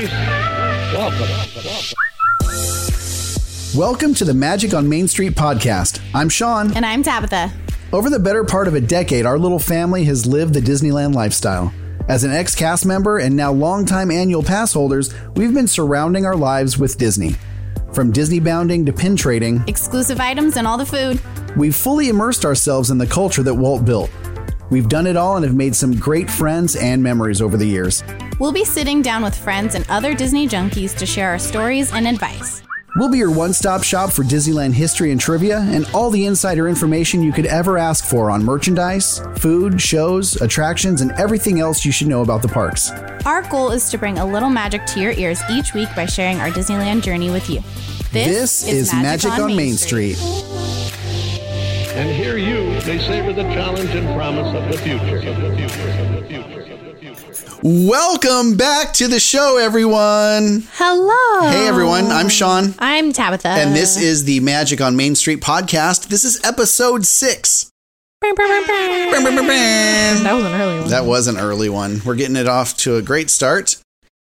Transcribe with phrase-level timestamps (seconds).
[0.00, 1.28] Welcome.
[3.76, 6.00] Welcome to the Magic on Main Street podcast.
[6.14, 6.74] I'm Sean.
[6.74, 7.52] And I'm Tabitha.
[7.92, 11.70] Over the better part of a decade, our little family has lived the Disneyland lifestyle.
[12.08, 16.36] As an ex cast member and now longtime annual pass holders, we've been surrounding our
[16.36, 17.36] lives with Disney.
[17.92, 21.20] From Disney bounding to pin trading, Exclusive items and all the food.
[21.58, 24.10] we've fully immersed ourselves in the culture that Walt built.
[24.70, 28.04] We've done it all and have made some great friends and memories over the years.
[28.38, 32.06] We'll be sitting down with friends and other Disney junkies to share our stories and
[32.06, 32.62] advice.
[32.96, 36.68] We'll be your one stop shop for Disneyland history and trivia and all the insider
[36.68, 41.92] information you could ever ask for on merchandise, food, shows, attractions, and everything else you
[41.92, 42.90] should know about the parks.
[43.24, 46.40] Our goal is to bring a little magic to your ears each week by sharing
[46.40, 47.62] our Disneyland journey with you.
[48.12, 50.16] This, is, Magic, on, Main Street.
[52.00, 55.18] And here you may savor the challenge and promise of the future.
[55.18, 55.90] Of the future.
[56.00, 56.72] Of the future.
[56.72, 57.60] Of the future.
[57.62, 60.66] Welcome back to the show, everyone.
[60.76, 61.50] Hello.
[61.50, 62.06] Hey, everyone.
[62.06, 63.48] I'm Sean, I'm Tabitha.
[63.48, 66.08] and this is the Magic on Main Street podcast.
[66.08, 67.70] This is episode six.
[68.22, 68.34] That
[70.22, 70.88] That was an early one.
[70.88, 72.00] That was an early one.
[72.06, 73.76] We're getting it off to a great start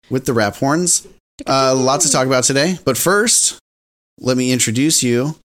[0.09, 1.07] with the rap horns.
[1.47, 2.77] Uh, lots to talk about today.
[2.83, 3.57] But first,
[4.19, 5.37] let me introduce you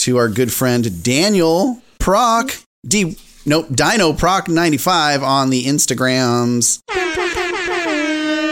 [0.00, 2.52] to our good friend Daniel Proc.
[2.86, 6.80] D nope, Dino Proc 95 on the Instagrams.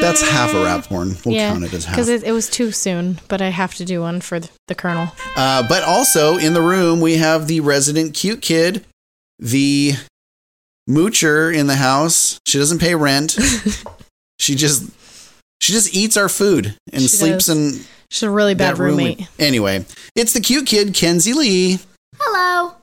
[0.00, 1.16] That's half a rap horn.
[1.24, 1.96] We'll yeah, count it as half.
[1.96, 4.74] because it, it was too soon, but I have to do one for the, the
[4.74, 5.08] Colonel.
[5.36, 8.84] Uh, but also in the room, we have the resident cute kid,
[9.38, 9.94] the
[10.88, 12.38] moocher in the house.
[12.46, 13.36] She doesn't pay rent.
[14.38, 14.88] she just
[15.60, 17.78] she just eats our food and She sleeps does.
[17.78, 18.96] in She's a really bad that room.
[18.96, 19.28] roommate.
[19.38, 21.78] Anyway, it's the cute kid, Kenzie Lee.
[22.18, 22.74] Hello.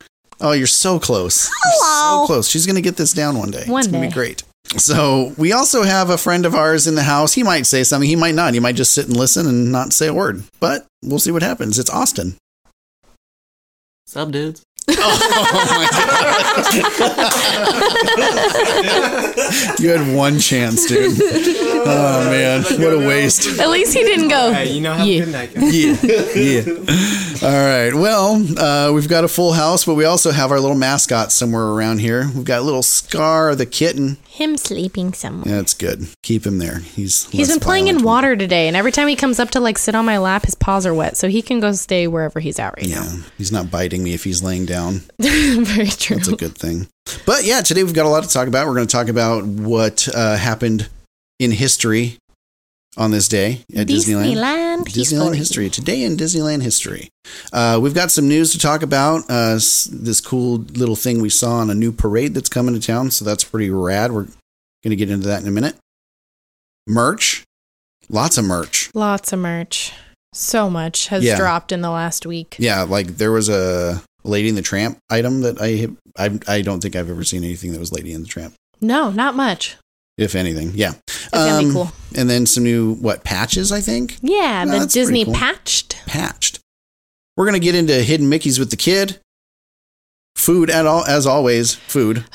[0.41, 1.45] Oh, you're so close.
[1.47, 2.23] You're Hello.
[2.23, 2.49] so close.
[2.49, 3.63] She's gonna get this down one day.
[3.65, 4.09] One it's gonna day.
[4.09, 4.43] be great.
[4.77, 7.33] So we also have a friend of ours in the house.
[7.33, 8.09] He might say something.
[8.09, 8.53] He might not.
[8.53, 10.43] He might just sit and listen and not say a word.
[10.59, 11.79] But we'll see what happens.
[11.79, 12.35] It's Austin.
[14.07, 14.63] Sup, dudes?
[19.79, 21.19] You had one chance, dude.
[21.87, 23.59] Oh man, what a waste.
[23.59, 24.51] At least he didn't go.
[24.53, 25.25] Hey, you know, have Yeah.
[25.25, 25.75] good night, guys.
[25.75, 25.95] Yeah,
[26.35, 27.47] yeah.
[27.47, 27.93] All right.
[27.93, 31.65] Well, uh, we've got a full house, but we also have our little mascot somewhere
[31.65, 32.29] around here.
[32.33, 34.17] We've got little Scar the kitten.
[34.27, 35.47] Him sleeping somewhere.
[35.47, 36.07] Yeah, that's good.
[36.21, 36.79] Keep him there.
[36.79, 39.59] He's He's less been playing in water today, and every time he comes up to
[39.59, 42.39] like sit on my lap, his paws are wet, so he can go stay wherever
[42.39, 44.74] he's at right Yeah, he's not biting me if he's laying down.
[44.75, 44.91] Now.
[45.19, 46.17] Very true.
[46.17, 46.87] That's a good thing.
[47.25, 48.67] But yeah, today we've got a lot to talk about.
[48.67, 50.89] We're going to talk about what uh, happened
[51.39, 52.17] in history
[52.97, 54.33] on this day at Disneyland.
[54.35, 55.69] Disneyland, Disneyland history.
[55.69, 57.09] Today in Disneyland history.
[57.53, 59.23] Uh, we've got some news to talk about.
[59.29, 63.11] Uh, this cool little thing we saw on a new parade that's coming to town.
[63.11, 64.11] So that's pretty rad.
[64.11, 64.23] We're
[64.83, 65.75] going to get into that in a minute.
[66.87, 67.43] Merch.
[68.09, 68.91] Lots of merch.
[68.93, 69.91] Lots of merch.
[70.33, 71.37] So much has Yeah.
[71.37, 72.55] dropped in the last week.
[72.59, 75.87] Yeah, like there was a Lady in the Tramp item that I
[76.17, 78.53] I, I don't think I've ever seen anything that was Lady in the Tramp.
[78.81, 79.77] No, not much.
[80.17, 80.93] If anything, yeah.
[81.07, 81.91] It's gonna be Um, cool.
[82.15, 83.71] And then some new what patches?
[83.71, 85.33] I think Yeah, No, the Disney cool.
[85.33, 86.01] patched.
[86.05, 86.59] patched.
[87.35, 89.19] We're gonna get into hidden Mickey's with the kid.
[90.35, 91.73] Food at all as always.
[91.75, 92.25] Food.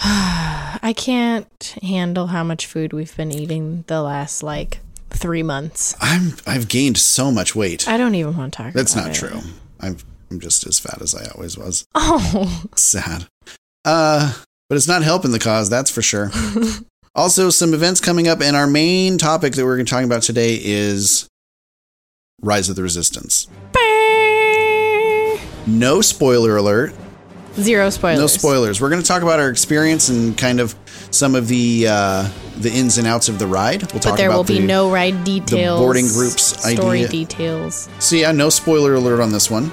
[0.83, 4.81] I can't handle how much food we've been eating the last like
[5.11, 5.95] three months.
[6.01, 7.87] I'm I've gained so much weight.
[7.89, 8.73] I don't even want to talk.
[8.73, 9.15] That's not it.
[9.15, 9.41] true.
[9.81, 9.97] I'm
[10.31, 11.85] I'm just as fat as I always was.
[11.95, 13.27] Oh, Sad.
[13.85, 14.33] Uh,
[14.69, 15.69] but it's not helping the cause.
[15.69, 16.31] That's for sure.
[17.15, 20.23] also, some events coming up, and our main topic that we're going to talk about
[20.23, 21.29] today is
[22.43, 23.49] Rise of the Resistance.
[25.67, 26.93] No spoiler alert.
[27.57, 28.19] zero spoilers.
[28.21, 28.81] No spoilers.
[28.81, 30.75] We're going to talk about our experience and kind of
[31.11, 33.83] some of the uh, the ins and outs of the ride.
[33.93, 35.81] We'll talk But there about will be the- no ride details.
[35.81, 37.09] boarding group's story idea.
[37.09, 37.89] details.
[37.99, 39.71] So yeah, no spoiler alert on this one.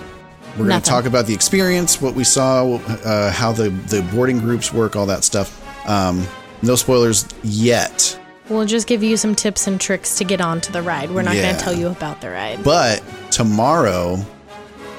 [0.58, 4.40] We're going to talk about the experience, what we saw, uh, how the the boarding
[4.40, 5.64] groups work, all that stuff.
[5.88, 6.26] Um,
[6.62, 8.20] no spoilers yet,
[8.50, 11.12] We'll just give you some tips and tricks to get onto the ride.
[11.12, 12.64] We're not going to tell you about the ride.
[12.64, 14.18] but tomorrow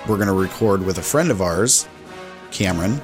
[0.07, 1.89] we're going to record with a friend of ours,
[2.51, 3.01] Cameron,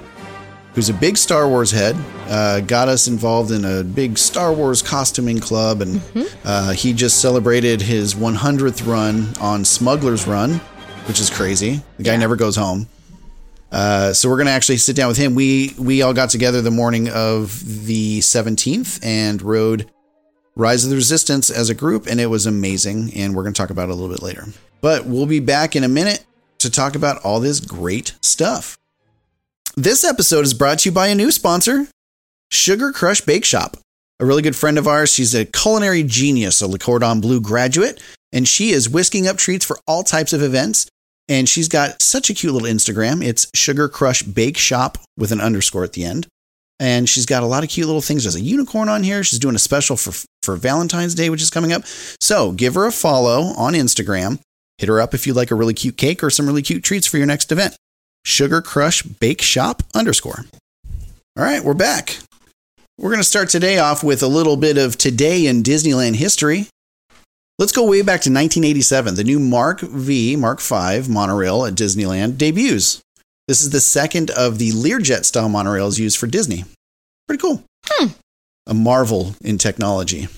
[0.74, 1.96] who's a big Star Wars head.
[2.28, 6.00] Uh, got us involved in a big Star Wars costuming club, and
[6.44, 10.60] uh, he just celebrated his 100th run on Smuggler's Run,
[11.06, 11.82] which is crazy.
[11.96, 12.86] The guy never goes home.
[13.70, 15.34] Uh, so we're gonna actually sit down with him.
[15.34, 19.90] We we all got together the morning of the 17th and rode
[20.54, 23.12] Rise of the Resistance as a group, and it was amazing.
[23.14, 24.44] And we're gonna talk about it a little bit later.
[24.80, 26.24] But we'll be back in a minute
[26.58, 28.76] to talk about all this great stuff.
[29.76, 31.88] This episode is brought to you by a new sponsor,
[32.50, 33.76] Sugar Crush Bake Shop.
[34.20, 35.12] a really good friend of ours.
[35.12, 38.00] She's a culinary genius, a Le Cordon Bleu graduate,
[38.32, 40.86] and she is whisking up treats for all types of events.
[41.28, 43.24] And she's got such a cute little Instagram.
[43.24, 46.26] It's Sugar Crush Bake Shop with an underscore at the end.
[46.80, 48.24] And she's got a lot of cute little things.
[48.24, 49.24] There's a unicorn on here.
[49.24, 50.12] She's doing a special for,
[50.42, 51.84] for Valentine's Day, which is coming up.
[52.20, 54.40] So give her a follow on Instagram.
[54.78, 57.06] Hit her up if you'd like a really cute cake or some really cute treats
[57.06, 57.76] for your next event.
[58.24, 60.44] Sugar Crush Bake Shop underscore.
[61.36, 62.18] All right, we're back.
[62.98, 66.68] We're going to start today off with a little bit of today in Disneyland history.
[67.58, 69.14] Let's go way back to 1987.
[69.14, 73.00] The new Mark V, Mark V monorail at Disneyland debuts.
[73.46, 76.64] This is the second of the Learjet style monorails used for Disney.
[77.28, 77.62] Pretty cool.
[78.66, 80.28] A marvel in technology.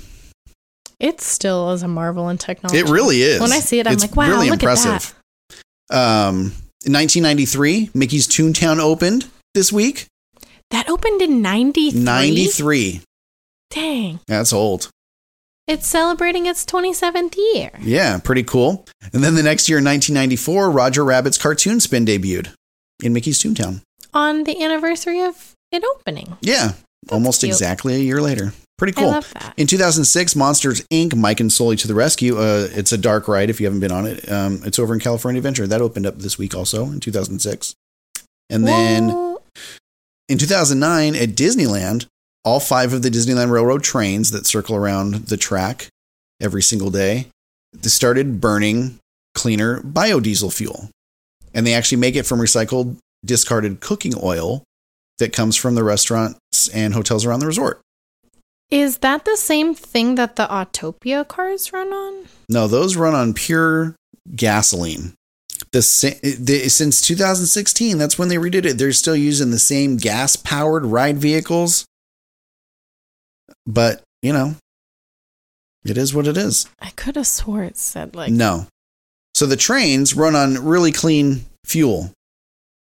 [0.99, 2.79] It still is a marvel in technology.
[2.81, 3.41] It really is.
[3.41, 5.15] When I see it, I'm It's like, wow, really look impressive.
[5.51, 6.27] at that.
[6.29, 6.37] Um,
[6.85, 10.07] in 1993, Mickey's Toontown opened this week.
[10.71, 12.01] That opened in 93?
[12.01, 13.01] 93.
[13.71, 14.21] Dang.
[14.27, 14.91] That's old.
[15.67, 17.71] It's celebrating its 27th year.
[17.81, 18.87] Yeah, pretty cool.
[19.13, 22.55] And then the next year in 1994, Roger Rabbit's cartoon spin debuted
[23.03, 23.83] in Mickey's Toontown.
[24.15, 26.37] On the anniversary of it opening.
[26.41, 26.75] Yeah,
[27.11, 27.51] almost cute.
[27.51, 28.53] exactly a year later.
[28.79, 29.11] Pretty I cool.
[29.11, 29.55] love that.
[29.57, 31.17] In 2006, Monsters Inc.
[31.17, 32.37] Mike and Sully to the Rescue.
[32.39, 34.31] Uh, it's a dark ride if you haven't been on it.
[34.31, 35.67] Um, it's over in California Adventure.
[35.67, 37.75] That opened up this week also in 2006.
[38.51, 39.37] And then
[40.29, 42.07] in 2009 at Disneyland,
[42.47, 45.89] all five of the Disneyland Railroad trains that circle around the track
[46.41, 47.27] every single day
[47.83, 48.99] they started burning
[49.35, 50.91] cleaner biodiesel fuel.
[51.55, 54.63] And they actually make it from recycled discarded cooking oil
[55.19, 57.81] that comes from the restaurants and hotels around the resort.
[58.71, 62.27] is that the same thing that the Autopia cars run on?
[62.49, 63.95] No, those run on pure
[64.35, 65.15] gasoline.
[65.73, 65.81] The,
[66.41, 68.79] the since 2016, that's when they redid it.
[68.79, 71.85] They're still using the same gas powered ride vehicles.
[73.67, 74.57] But, you know,
[75.85, 76.69] it is what it is.
[76.81, 78.67] I could have swore it said like no.
[79.35, 82.11] So the trains run on really clean fuel.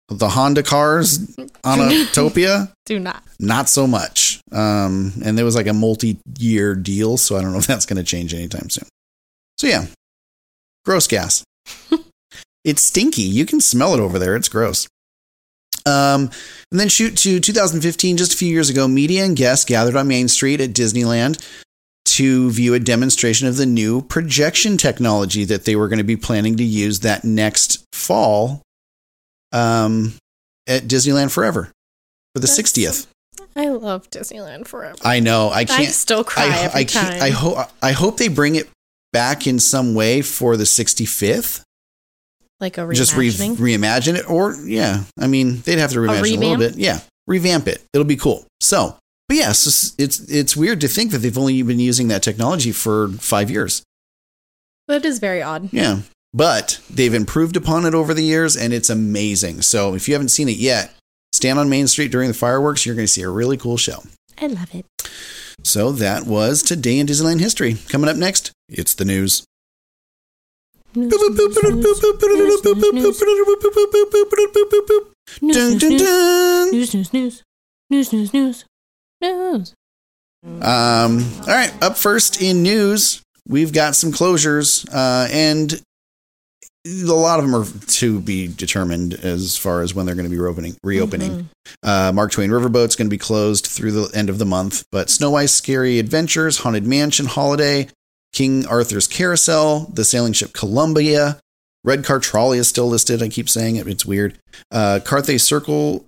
[0.08, 3.22] The Honda cars on Autopia, do not.
[3.38, 4.40] not so much.
[4.50, 7.98] Um, and there was like a multi-year deal, so I don't know if that's going
[7.98, 8.88] to change anytime soon.
[9.58, 9.84] So yeah,
[10.86, 11.44] gross gas.
[12.64, 13.20] it's stinky.
[13.20, 14.34] You can smell it over there.
[14.34, 14.88] It's gross.
[15.88, 16.30] Um,
[16.70, 20.08] and then shoot to 2015, just a few years ago, media and guests gathered on
[20.08, 21.42] Main Street at Disneyland
[22.04, 26.16] to view a demonstration of the new projection technology that they were going to be
[26.16, 28.62] planning to use that next fall
[29.52, 30.14] um,
[30.66, 31.70] at Disneyland Forever
[32.34, 33.06] for the That's 60th.
[33.54, 34.98] I love Disneyland forever.
[35.04, 35.48] I know.
[35.48, 35.88] I I can't.
[35.88, 37.22] still cry I, every I time.
[37.22, 37.68] I hope.
[37.82, 38.68] I hope they bring it
[39.12, 41.62] back in some way for the 65th.
[42.60, 45.04] Like a Just re- reimagine it, or yeah.
[45.18, 46.76] I mean, they'd have to reimagine it a little bit.
[46.76, 47.82] Yeah, revamp it.
[47.92, 48.46] It'll be cool.
[48.60, 48.96] So,
[49.28, 52.72] but yes, it's, it's it's weird to think that they've only been using that technology
[52.72, 53.82] for five years.
[54.88, 55.68] that is very odd.
[55.72, 56.00] Yeah,
[56.32, 59.62] but they've improved upon it over the years, and it's amazing.
[59.62, 60.94] So, if you haven't seen it yet,
[61.32, 62.84] stand on Main Street during the fireworks.
[62.86, 64.02] You're going to see a really cool show.
[64.40, 64.86] I love it.
[65.64, 67.76] So that was today in Disneyland history.
[67.88, 69.42] Coming up next, it's the news.
[76.72, 77.42] News, news, news,
[77.90, 78.64] news, news, news,
[79.20, 79.74] news.
[80.44, 85.80] Um, all right, up first in news, we've got some closures, uh, and
[86.86, 90.30] a lot of them are to be determined as far as when they're going to
[90.30, 90.76] be reopening.
[90.82, 91.50] Reopening.
[91.82, 95.10] Uh, Mark Twain Riverboat's going to be closed through the end of the month, but
[95.10, 97.88] Snow White's Scary Adventures, Haunted Mansion Holiday,
[98.38, 101.40] King Arthur's Carousel, the sailing ship Columbia,
[101.82, 103.20] Red Car Trolley is still listed.
[103.20, 104.38] I keep saying it; it's weird.
[104.70, 106.04] Uh, Carthay Circle,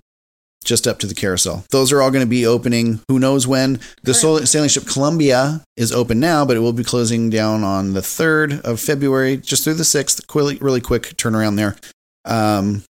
[0.63, 1.65] just up to the carousel.
[1.71, 3.01] Those are all going to be opening.
[3.09, 3.81] Who knows when?
[4.03, 8.01] The sailing ship Columbia is open now, but it will be closing down on the
[8.01, 10.21] third of February, just through the sixth.
[10.33, 11.75] Really, really quick turnaround there.
[12.23, 12.85] Um,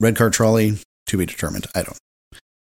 [0.00, 1.68] Red Car Trolley to be determined.
[1.76, 1.98] I don't.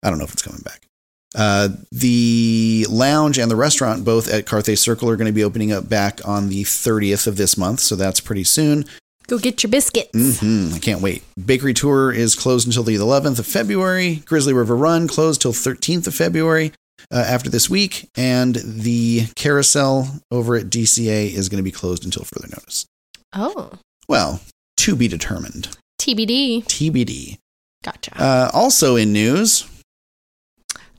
[0.03, 0.85] I don't know if it's coming back.
[1.35, 5.71] Uh, the lounge and the restaurant, both at Carthay Circle, are going to be opening
[5.71, 8.85] up back on the 30th of this month, so that's pretty soon.
[9.27, 10.39] Go get your biscuits.
[10.41, 11.23] hmm I can't wait.
[11.43, 14.17] Bakery Tour is closed until the 11th of February.
[14.25, 16.73] Grizzly River Run closed till 13th of February
[17.09, 18.09] uh, after this week.
[18.17, 22.85] And the carousel over at DCA is going to be closed until further notice.
[23.31, 23.71] Oh,
[24.09, 24.41] Well,
[24.77, 25.69] to be determined.
[26.01, 26.65] TBD.
[26.65, 27.37] TBD.
[27.81, 28.11] Gotcha.
[28.21, 29.65] Uh, also in news,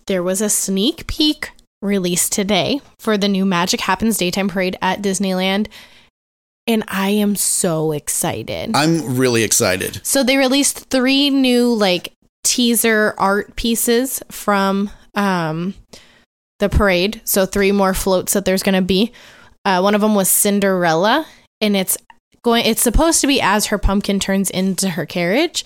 [0.06, 1.50] there was a sneak peek
[1.82, 5.68] released today for the new Magic Happens Daytime Parade at Disneyland.
[6.66, 8.70] And I am so excited.
[8.74, 10.00] I'm really excited.
[10.02, 15.74] So they released three new like teaser art pieces from um
[16.58, 17.20] the parade.
[17.24, 19.12] So three more floats that there's going to be.
[19.64, 21.26] Uh, one of them was Cinderella,
[21.60, 21.96] and it's
[22.42, 22.64] going.
[22.64, 25.64] It's supposed to be as her pumpkin turns into her carriage,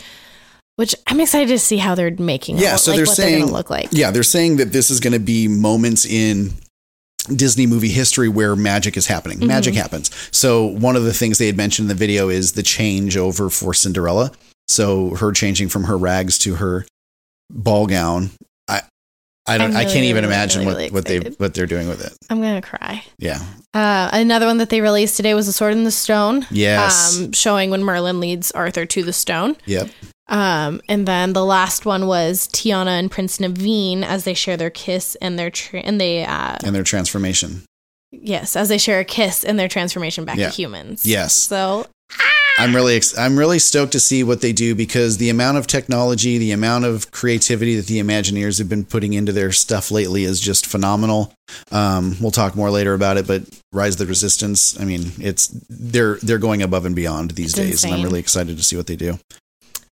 [0.78, 2.58] which I'm excited to see how they're making.
[2.58, 3.88] Yeah, it, so like they're saying they're look like.
[3.90, 6.52] Yeah, they're saying that this is going to be moments in
[7.34, 9.44] Disney movie history where magic is happening.
[9.44, 10.14] Magic happens.
[10.30, 13.50] So one of the things they had mentioned in the video is the change over
[13.50, 14.30] for Cinderella.
[14.68, 16.86] So her changing from her rags to her
[17.50, 18.30] ball gown.
[18.68, 18.82] I
[19.48, 21.66] I don't I'm I can't even really, imagine really, what really what they what they're
[21.66, 22.16] doing with it.
[22.30, 23.02] I'm going to cry.
[23.18, 23.44] Yeah.
[23.74, 26.46] Uh, another one that they released today was The Sword in the Stone.
[26.52, 27.18] Yes.
[27.18, 29.56] Um, showing when Merlin leads Arthur to the stone.
[29.66, 29.88] Yep.
[30.28, 34.70] Um, and then the last one was Tiana and Prince Naveen as they share their
[34.70, 37.62] kiss and their tra- and they uh, And their transformation.
[38.10, 40.48] yes as they share a kiss and their transformation back Yeah.
[40.50, 41.06] to humans.
[41.06, 41.34] Yes.
[41.34, 41.86] So
[42.58, 45.66] I'm really ex- I'm really stoked to see what they do because the amount of
[45.68, 50.24] technology, the amount of creativity that the Imagineers have been putting into their stuff lately
[50.24, 51.32] is just phenomenal.
[51.70, 53.42] Um, we'll talk more later about it, but
[53.72, 57.82] Rise of the Resistance, I mean, it's they're they're going above and beyond these It's
[57.82, 59.18] days, and I'm really excited to see what they do.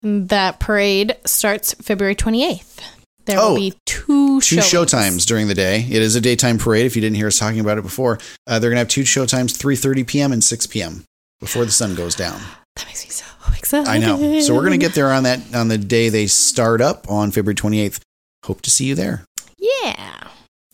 [0.04, 2.80] That parade starts February 28th.
[3.26, 5.80] There Oh, will be two Two show times during the day.
[5.80, 6.84] It is a daytime parade.
[6.84, 9.24] If you didn't hear us talking about it before, uh, they're gonna have two show
[9.24, 10.32] times: 3:30 p.m.
[10.32, 11.04] and 6 p.m.
[11.40, 12.38] before the sun goes down.
[12.76, 13.24] That makes me so
[13.56, 13.88] excited.
[13.88, 14.40] I know.
[14.40, 17.54] So we're gonna get there on that on the day they start up on February
[17.54, 18.00] 28th.
[18.44, 19.24] Hope to see you there.
[19.58, 20.20] Yeah.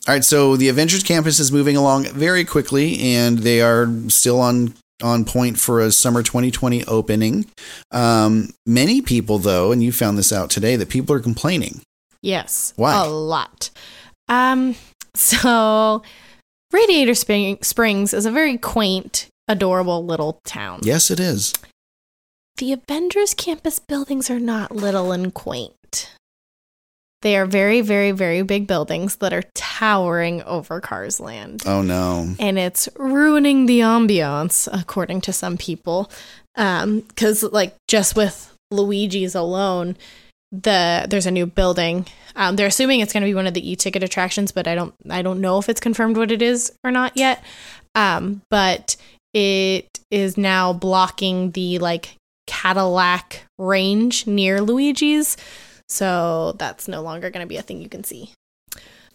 [0.08, 4.40] All right, so the Avengers campus is moving along very quickly, and they are still
[4.40, 7.46] on on point for a summer 2020 opening.
[7.90, 11.80] Um, many people, though, and you found this out today, that people are complaining.
[12.22, 12.72] Yes.
[12.76, 13.04] Why?
[13.04, 13.70] A lot.
[14.28, 14.74] Um,
[15.14, 16.02] so
[16.72, 20.80] Radiator Spring- Springs is a very quaint, adorable little town.
[20.82, 21.52] Yes, it is.
[22.56, 25.72] The Avengers campus buildings are not little and quaint.
[27.22, 31.62] They are very, very, very big buildings that are towering over Cars Land.
[31.66, 32.34] Oh no.
[32.38, 36.10] And it's ruining the ambiance, according to some people.
[36.56, 39.96] Um, because like just with Luigi's alone,
[40.52, 42.06] the there's a new building.
[42.36, 44.94] Um, they're assuming it's going to be one of the e-ticket attractions, but I don't
[45.08, 47.44] I don't know if it's confirmed what it is or not yet.
[47.94, 48.96] Um, but
[49.34, 55.36] it is now blocking the like Cadillac range near Luigi's,
[55.90, 58.32] so that's no longer going to be a thing you can see.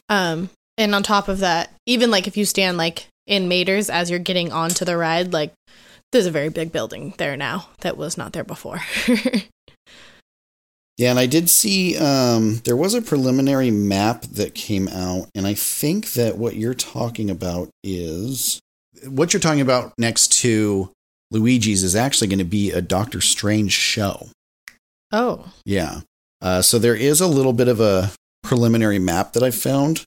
[0.09, 4.09] Um, and on top of that, even like if you stand like in Maters as
[4.09, 5.53] you're getting onto the ride, like
[6.11, 8.81] there's a very big building there now that was not there before.
[10.97, 15.45] Yeah, and I did see um, there was a preliminary map that came out, and
[15.45, 18.61] I think that what you're talking about is
[19.05, 20.91] what you're talking about next to
[21.31, 24.29] Luigi's is actually going to be a Doctor Strange show.
[25.11, 26.01] oh, Yeah.
[26.45, 28.11] Uh, so there is a little bit of a
[28.43, 30.03] preliminary map that I found,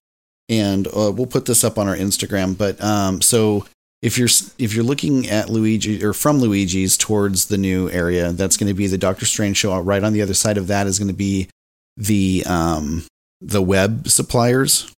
[0.48, 2.56] and uh, we'll put this up on our Instagram.
[2.56, 3.66] But um, so
[4.02, 8.56] if you're if you're looking at Luigi or from Luigi's towards the new area, that's
[8.56, 9.76] going to be the Doctor Strange show.
[9.80, 11.48] Right on the other side of that is going to be
[11.96, 13.04] the um,
[13.40, 14.92] the web suppliers,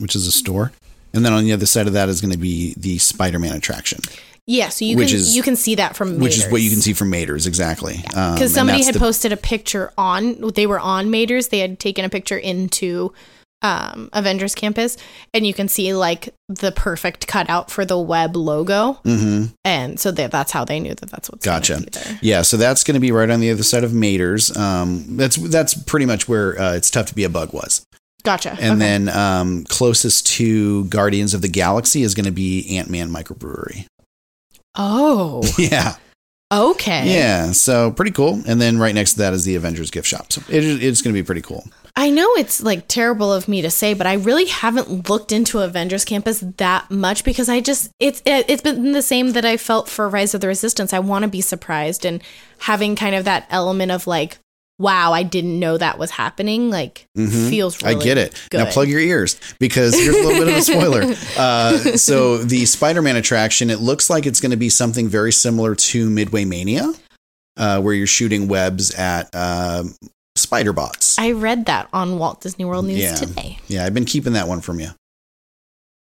[0.00, 0.72] which is a store,
[1.14, 4.00] and then on the other side of that is going to be the Spider-Man attraction,
[4.48, 4.68] yeah.
[4.70, 6.80] So you Which can is- you can see that from which is what you can
[6.80, 7.96] see from Maters exactly.
[8.16, 11.50] Um, because and somebody had the- posted a picture on they were on Maters.
[11.50, 13.12] They had taken a picture into
[13.60, 14.96] um, Avengers Campus,
[15.34, 19.52] and you can see like the perfect cutout for the web logo, Mhm.
[19.64, 21.78] and so they, that's how they knew that that's what's Gotcha.
[21.78, 22.18] be there.
[22.22, 24.56] Yeah, so that's going to be right on the other side of Maters.
[24.56, 27.82] Um, that's that's pretty much where uh, it's tough to be a bug was.
[28.22, 28.50] Gotcha.
[28.60, 28.78] And Okay.
[28.78, 33.86] then um, closest to Guardians of the Galaxy is going to be Ant Man Microbrewery.
[34.78, 35.96] Oh, yeah,
[36.52, 37.14] okay.
[37.14, 37.52] yeah.
[37.52, 38.42] So pretty cool.
[38.46, 40.32] And then right next to that is the Avengers gift shop.
[40.32, 41.64] So it, it's going to be pretty cool.
[41.96, 45.58] I know it's like terrible of me to say, but I really haven't looked into
[45.58, 49.56] Avengers Campus that much because I just it's it, it's been the same that I
[49.56, 50.92] felt for Rise of the Resistance.
[50.92, 52.22] I want to be surprised and
[52.58, 54.38] having kind of that element of like,
[54.78, 56.70] wow, I didn't know that was happening.
[56.70, 57.50] Like Mhm.
[57.50, 57.82] feels.
[57.82, 58.34] Really I get it.
[58.52, 61.14] Now plug your ears because here's a little bit of a spoiler.
[61.38, 65.74] Uh, so the Spider-Man attraction, it looks like it's going to be something very similar
[65.74, 66.92] to Midway Mania,
[67.56, 69.84] uh, where you're shooting webs at uh,
[70.36, 71.18] spider bots.
[71.18, 73.14] I read that on Walt Disney World News Yeah.
[73.14, 74.90] today yeah, I've been keeping that one from you.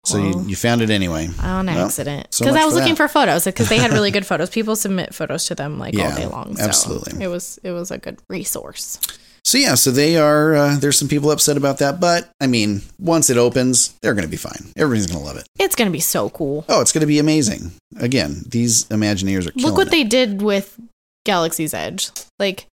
[0.05, 0.43] So Well.
[0.43, 1.29] you, you found it anyway.
[1.41, 2.97] on Well, accident so because much I was for looking that.
[2.97, 4.51] for photos because they had really good photos.
[4.51, 6.57] People submit photos to them like all day long.
[6.57, 7.23] So absolutely.
[7.25, 8.99] it was it was a good resource.
[9.45, 10.55] So yeah, so they are.
[10.55, 14.25] Uh, there's some people upset about that, but I mean, once it opens, they're going
[14.25, 14.71] to be fine.
[14.77, 15.47] Everybody's going to love it.
[15.59, 16.65] It's gonna be so cool.
[16.69, 17.73] Oh, it's going to be amazing.
[17.99, 19.91] Again, these Imagineers are Look what it.
[19.91, 20.79] they did with
[21.27, 22.11] Galaxy's Edge.
[22.39, 22.67] Like,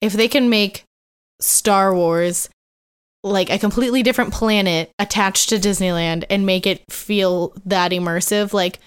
[0.00, 0.84] if they can make
[1.40, 2.48] Star Wars
[3.30, 8.52] like a completely different planet attached to Disneyland and make it feel that immersive.
[8.52, 8.78] Like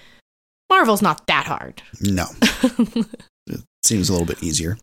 [0.70, 1.82] Marvel's not that hard.
[2.00, 2.26] No.
[3.46, 4.78] it seems a little bit easier.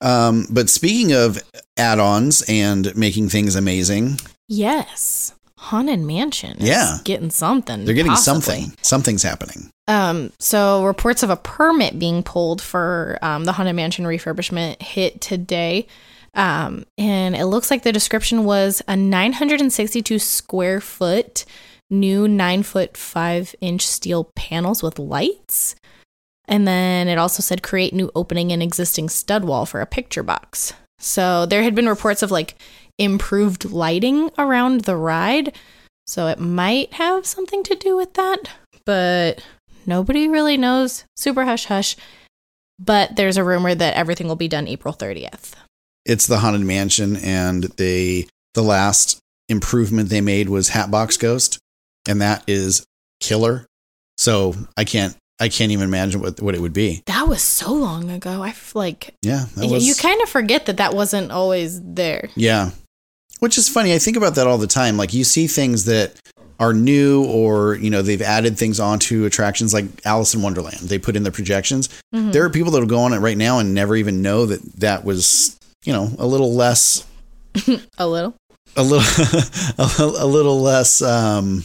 [0.00, 1.38] Um, but speaking of
[1.76, 4.18] add ons and making things amazing,
[4.48, 5.32] Yes.
[5.58, 6.56] Haunted Mansion.
[6.60, 6.98] Yeah.
[7.04, 7.86] Getting something.
[7.86, 8.42] they're getting possibly.
[8.42, 8.76] something.
[8.82, 9.70] Something's happening.
[9.88, 15.22] Um, so reports of a permit being pulled for um, the Haunted Mansion refurbishment hit
[15.22, 15.86] today.
[16.34, 21.44] Um, and it looks like the description was a 962 square foot
[21.90, 25.76] new nine foot five inch steel panels with lights.
[26.46, 30.22] And then it also said create new opening and existing stud wall for a picture
[30.22, 30.74] box.
[30.98, 32.56] So there had been reports of like
[32.98, 35.54] improved lighting around the ride.
[36.06, 38.50] So it might have something to do with that,
[38.84, 39.42] but
[39.86, 41.04] nobody really knows.
[41.16, 41.96] Super hush hush.
[42.78, 45.54] But there's a rumor that everything will be done April 30th.
[46.06, 49.18] It's the Haunted Mansion, and they the last
[49.48, 51.58] improvement they made was Hatbox Ghost,
[52.06, 52.84] and that is
[53.20, 53.66] killer.
[54.18, 57.02] So I can't I can't even imagine what what it would be.
[57.06, 58.42] That was so long ago.
[58.42, 62.28] I f- like Yeah, that was, you kind of forget that that wasn't always there.
[62.36, 62.70] Yeah.
[63.40, 63.92] Which is funny.
[63.92, 64.96] I think about that all the time.
[64.96, 66.14] Like you see things that
[66.60, 70.78] are new or, you know, they've added things onto attractions like Alice in Wonderland.
[70.88, 71.88] They put in the projections.
[72.14, 72.32] Mhm.
[72.32, 74.62] There are people that will go on it right now and never even know that
[74.80, 77.06] that was, you know, a little less
[77.98, 78.34] A little
[78.76, 81.64] a little a, little less um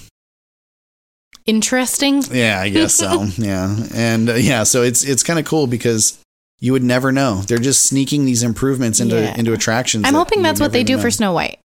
[1.45, 2.21] interesting.
[2.31, 3.23] yeah, I guess so.
[3.37, 3.75] yeah.
[3.95, 6.19] And uh, yeah, so it's it's kind of cool because
[6.59, 7.35] you would never know.
[7.47, 9.35] They're just sneaking these improvements into Yeah.
[9.37, 10.05] into attractions.
[10.05, 11.11] I'm that hoping that's what they do even for.
[11.11, 11.59] Snow White.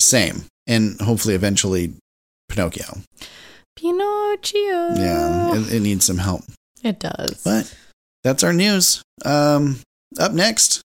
[0.00, 0.44] Same.
[0.66, 1.92] And hopefully eventually
[2.48, 2.98] Pinocchio.
[3.76, 4.94] Pinocchio.
[4.96, 6.42] Yeah, it, it needs some help.
[6.82, 7.42] It does.
[7.44, 7.72] But
[8.24, 9.02] that's our news.
[9.24, 9.80] Um,
[10.18, 10.82] up next,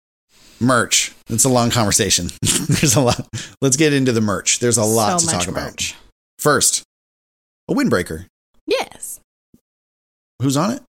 [0.60, 1.14] merch.
[1.30, 2.30] It's a long conversation.
[2.42, 3.28] There's a lot.
[3.62, 4.60] Let's get into the merch.
[4.60, 5.96] There's a lot So to talk about.
[6.40, 6.84] First,
[7.70, 8.26] a windbreaker.
[8.66, 9.20] Yes.
[10.42, 10.82] Who's on it?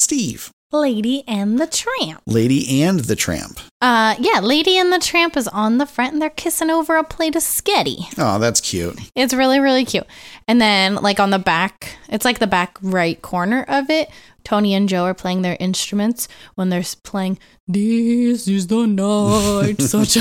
[0.00, 2.22] Steve, Lady and the Tramp.
[2.26, 3.58] Lady and the Tramp.
[3.80, 7.04] Uh yeah, Lady and the Tramp is on the front and they're kissing over a
[7.04, 8.06] plate of sketty.
[8.16, 8.98] Oh, that's cute.
[9.14, 10.06] It's really, really cute.
[10.46, 14.08] And then, like on the back, it's like the back right corner of it.
[14.48, 20.16] Tony and Joe are playing their instruments when they're playing "This is the night." Such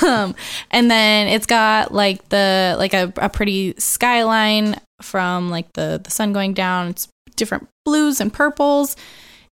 [0.00, 0.34] a um,
[0.70, 6.10] and then it's got like the like a, a pretty skyline from like the the
[6.10, 6.88] sun going down.
[6.88, 8.96] It's different blues and purples.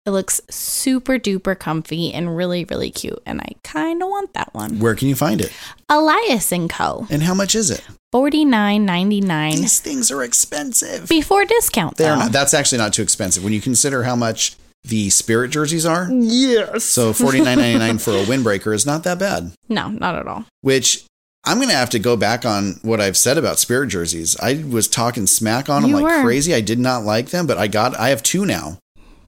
[0.05, 3.21] It looks super duper comfy and really, really cute.
[3.25, 4.79] And I kind of want that one.
[4.79, 5.51] Where can you find it?
[5.89, 7.07] Elias and Co.
[7.09, 7.85] And how much is it?
[8.11, 11.07] Forty nine ninety nine These things are expensive.
[11.07, 11.97] before discount.
[11.97, 12.31] They're not.
[12.31, 16.07] That's actually not too expensive when you consider how much the Spirit jerseys are.
[16.11, 16.85] yes.
[16.85, 19.51] So forty nine ninety nine for a windbreaker is not that bad.
[19.67, 20.45] No, not at all.
[20.61, 21.05] which
[21.45, 24.35] I'm going to have to go back on what I've said about Spirit jerseys.
[24.41, 26.21] I was talking smack on them You like were.
[26.23, 26.53] crazy.
[26.53, 28.77] I did not like them, but I got I have two now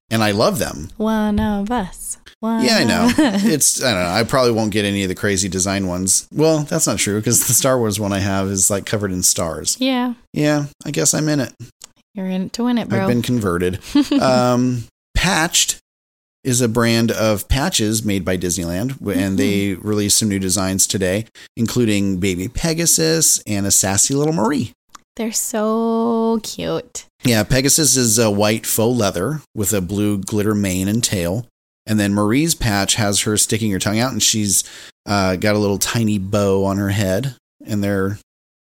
[0.09, 0.89] and I love them.
[0.97, 2.17] One of us.
[2.41, 3.11] Yeah, I know.
[3.17, 4.09] it's I don't know.
[4.09, 6.27] I probably won't get any of the crazy design ones.
[6.33, 9.23] Well, that's not true because the Star Wars one I have is like covered in
[9.23, 9.77] stars.
[9.79, 11.53] yeah, Yeah, I guess I'm in it.
[12.13, 13.01] you're in it to win it, bro.
[13.01, 13.79] I've been converted.
[14.21, 15.77] um, Patched
[16.43, 21.25] is a brand of patches made by Disneyland, and they released some new designs today,
[21.55, 24.73] including Baby Pegasus and a sassy little Marie.
[25.17, 27.05] They're so cute.
[27.23, 31.45] Yeah, Pegasus is a white faux leather with a blue glitter mane and tail.
[31.91, 34.63] And then Marie's patch has her sticking her tongue out, and she's
[35.05, 38.17] uh, got a little tiny bow on her head, and they're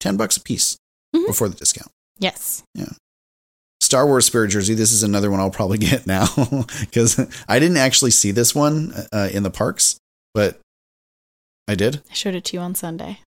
[0.01, 0.77] 10 bucks a piece
[1.15, 1.27] Mhm.
[1.27, 1.91] before the discount.
[2.19, 2.63] Yes.
[2.75, 2.91] Yeah.
[3.81, 4.75] Star Wars Spirit jersey.
[4.75, 6.27] This is another one I'll probably get now
[6.81, 9.97] because I didn't actually see this one uh, in the parks,
[10.35, 10.61] but
[11.67, 12.03] I did.
[12.11, 13.21] I showed it to you on Sunday.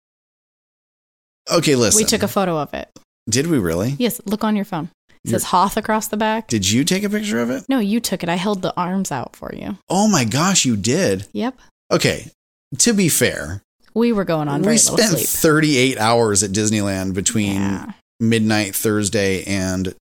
[1.49, 2.01] Okay, listen.
[2.01, 2.89] We took a photo of it.
[3.31, 3.95] Did we really?
[4.01, 4.91] Yes, look on your phone.
[5.27, 6.47] It says Hoth across the back.
[6.49, 7.65] Did you take a picture of it?
[7.69, 8.29] No, you took it.
[8.29, 9.77] I held the arms out for you.
[9.89, 11.27] Oh my gosh, you did.
[11.33, 11.59] Yep.
[11.91, 12.31] Okay.
[12.79, 13.63] To be fair,
[13.95, 15.27] We were going on very we spent sleep.
[15.27, 17.93] 38 hours at Disneyland between Yeah.
[18.21, 19.95] midnight Thursday and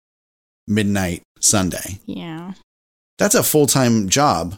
[0.67, 1.99] midnight Sunday.
[2.05, 2.53] Yeah.
[3.17, 4.57] That's a full time job.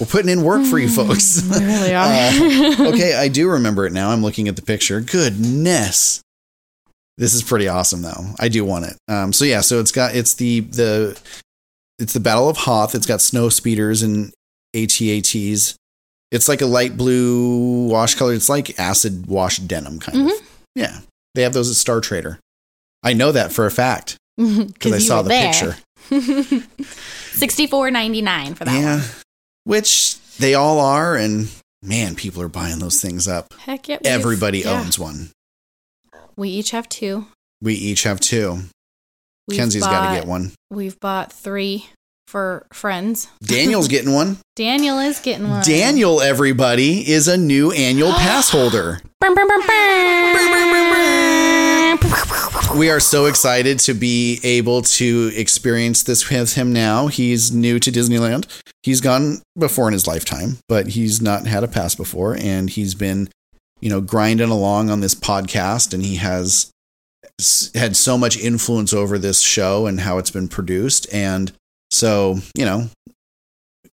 [0.00, 1.42] We're putting in work for you folks.
[1.48, 2.04] We really are.
[2.04, 4.10] Uh, okay, I do remember it now.
[4.10, 5.00] I'm looking at the picture.
[5.00, 6.20] Goodness.
[7.18, 8.34] This is pretty awesome though.
[8.38, 8.96] I do want it.
[9.08, 11.20] Um, so yeah, so it's got it's the the
[11.98, 12.94] it's the Battle of Hoth.
[12.94, 14.32] It's got snow speeders and
[14.74, 15.74] ATATs.
[16.30, 18.34] It's like a light blue wash color.
[18.34, 20.32] It's like acid wash denim kind of.
[20.74, 21.00] Yeah.
[21.34, 22.38] They have those at Star Trader.
[23.02, 25.76] I know that for a fact because I saw the picture.
[27.32, 28.96] Sixty four ninety nine for that yeah.
[28.96, 29.04] one.
[29.64, 31.48] Which they all are and
[31.82, 33.54] Man, people are buying those things up.
[33.54, 33.98] Heck yeah.
[34.04, 34.80] Everybody yeah.
[34.80, 35.30] owns one.
[36.36, 37.26] We each have two.
[37.62, 38.60] We each have two.
[39.48, 40.52] We've Kenzie's got to get one.
[40.70, 41.86] We've bought three
[42.26, 43.28] for friends.
[43.42, 44.38] Daniel's getting one.
[44.54, 45.64] Daniel is getting one.
[45.64, 49.00] Daniel, everybody, is a new annual pass holder.
[52.76, 57.06] We are so excited to be able to experience this with him now.
[57.06, 58.46] He's new to Disneyland.
[58.82, 62.36] He's gone before in his lifetime, but he's not had a pass before.
[62.36, 63.30] And he's been,
[63.80, 65.94] you know, grinding along on this podcast.
[65.94, 66.70] And he has
[67.74, 71.12] had so much influence over this show and how it's been produced.
[71.12, 71.52] And
[71.90, 72.88] so, you know,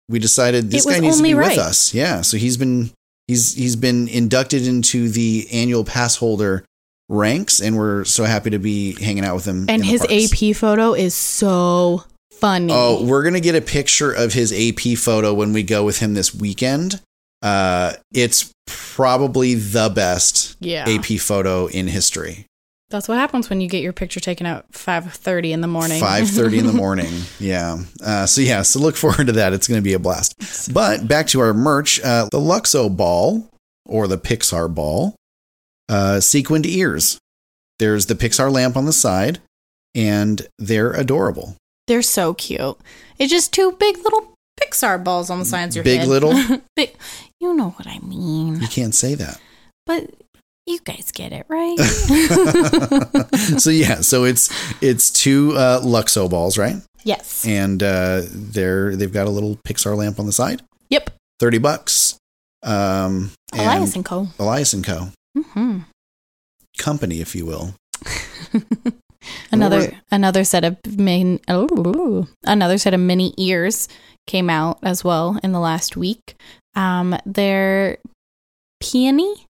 [0.08, 1.50] we decided this guy needs to be right.
[1.50, 1.94] with us.
[1.94, 2.22] Yeah.
[2.22, 2.90] So he's been
[3.26, 6.64] he's he's been inducted into the annual pass holder
[7.08, 9.66] ranks, and we're so happy to be hanging out with him.
[9.68, 10.02] And his.
[10.02, 12.72] AP photo is so funny.
[12.74, 16.14] Oh, we're gonna get a picture of his AP photo when we go with him
[16.14, 17.00] this weekend.
[17.40, 20.88] Uh, it's probably the best yeah.
[20.88, 22.46] AP photo in history.
[22.90, 25.98] That's what happens when you get your picture taken at 5:30 in the morning.
[25.98, 27.10] Five thirty in the morning.
[27.40, 27.78] Yeah.
[28.04, 28.60] Uh, so yeah.
[28.62, 29.54] So look forward to that.
[29.54, 30.34] It's going to be a blast.
[30.74, 32.00] But back to our merch.
[32.02, 33.48] Uh, the Luxo ball
[33.86, 35.16] or the Pixar ball,
[35.88, 37.18] uh, sequined ears.
[37.78, 39.40] There's the Pixar lamp on the side,
[39.94, 41.56] and they're adorable.
[41.88, 42.76] They're so cute.
[43.18, 46.08] It's just two big little Pixar balls on the sides of your Big head.
[46.08, 46.34] little?
[46.76, 46.94] big,
[47.42, 48.60] you know what I mean.
[48.60, 49.40] You can't say that.
[49.84, 50.10] But
[50.64, 51.76] you guys get it, right?
[53.58, 54.00] so yeah.
[54.00, 54.48] So it's
[54.80, 56.76] it's two uh, Luxo balls, right?
[57.02, 57.44] yes.
[57.44, 60.62] And uh, they're they've got a little Pixar lamp on the side.
[60.88, 61.10] Yep.
[61.40, 62.16] Thirty bucks.
[62.62, 64.28] Um, Elias and Co.
[64.38, 65.08] Elias and Co.
[65.36, 65.78] hmm
[66.78, 67.74] Company, if you will.
[69.52, 73.88] Another another set of main oh, another set of mini ears
[74.26, 76.36] came out as well in the last week.
[76.74, 77.98] Um, they're
[78.80, 79.46] peony,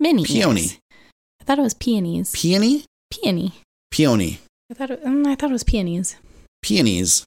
[0.00, 0.78] mini Peony.
[1.40, 2.32] I thought it was peonies.
[2.34, 2.84] Peony?
[3.10, 3.52] peony.
[3.90, 4.40] Peony.
[4.70, 6.16] I thought it, mm, I thought it was peonies.
[6.62, 7.24] Peonies.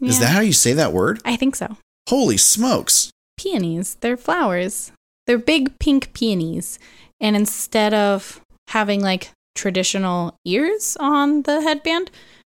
[0.00, 1.20] Is that how you say that word?
[1.24, 1.76] I think so.
[2.08, 3.10] Holy smokes.
[3.38, 3.96] Peonies.
[4.00, 4.92] They're flowers.
[5.26, 6.78] They're big pink peonies.
[7.18, 12.10] And instead of having like traditional ears on the headband,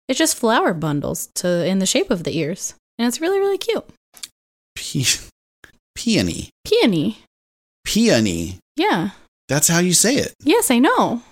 [0.08, 2.74] it's just flower bundles to in the shape of the ears.
[2.98, 3.84] And it's really, really cute.
[4.74, 5.04] Pe-
[5.94, 6.50] peony.
[6.64, 7.18] Peony.
[7.84, 8.58] Peony.
[8.76, 9.10] Yeah.
[9.48, 10.34] That's how you say it.
[10.42, 11.22] Yes, I know.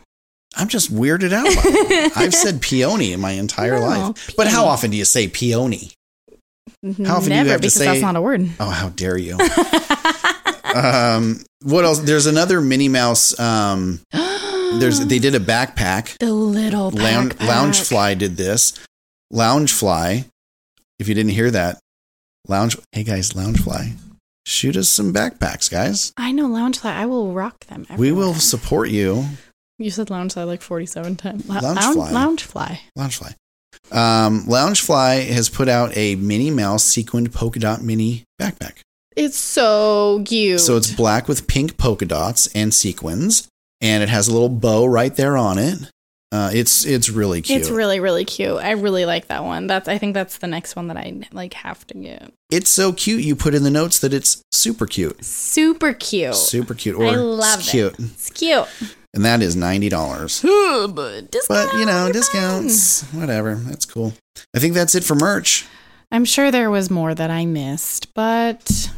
[0.57, 1.47] I'm just weirded out.
[2.17, 4.35] I've said peony in my entire No, life.
[4.37, 5.91] But how often do you say peony?
[7.05, 8.49] How often do you Never have to say- that's not a word.
[8.61, 9.37] Oh, how dare you.
[10.75, 12.01] um, what else?
[12.01, 13.39] There's another Minnie Mouse.
[13.41, 16.19] Um, there's they did a backpack.
[16.19, 17.49] the little Lounge, backpack.
[17.49, 18.75] Loungefly did this.
[19.33, 20.27] Loungefly.
[21.05, 21.81] If you didn't hear that,
[22.49, 22.79] Lounge.
[22.93, 23.93] Hey guys, Loungefly,
[24.47, 26.15] shoot us some backpacks, guys.
[26.17, 26.87] I know Loungefly.
[26.87, 27.87] I will rock them.
[27.99, 29.27] We will support you,
[29.79, 31.47] You said Loungefly like 47 times.
[31.47, 32.09] Lou- Loungefly.
[32.09, 32.79] Loungefly.
[32.99, 33.35] Loungefly.
[33.95, 38.79] Um, Loungefly has put out a Minnie Mouse sequined polka dot mini backpack.
[39.15, 40.61] It's so cute.
[40.61, 43.47] So it's black with pink polka dots and sequins,
[43.83, 45.91] and it has a little bow right there on it.
[46.35, 47.61] Uh, it's it's really cute.
[47.61, 48.57] It's really really cute.
[48.57, 49.69] I really like that one.
[49.69, 52.33] That's I think that's the next one that I like have to get.
[52.51, 53.23] It's so cute.
[53.23, 56.35] You put in the notes that it's super cute, Super cute.
[56.35, 57.71] super cute, or I love it's it.
[57.71, 58.67] cute, It's cute.
[59.15, 60.41] and that is ninety dollars.
[60.43, 62.65] but But you know, discount.
[62.65, 63.55] discounts, whatever.
[63.55, 64.15] That's cool.
[64.55, 65.67] I think that's it for merch.
[66.11, 68.91] I'm sure there was more that I missed, but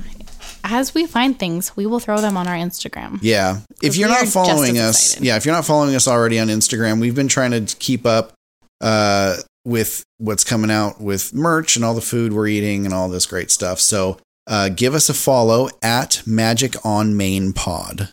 [0.68, 3.18] as we find things, we will throw them on our Instagram.
[3.22, 3.60] Yeah.
[3.82, 7.14] If you're not following us, yeah, if you're not following us already on Instagram, we've
[7.14, 8.32] been trying to keep up
[8.80, 13.08] uh, with what's coming out with merch and all the food we're eating and all
[13.08, 13.80] this great stuff.
[13.80, 18.10] So uh, give us a follow at Magic on Main Pod.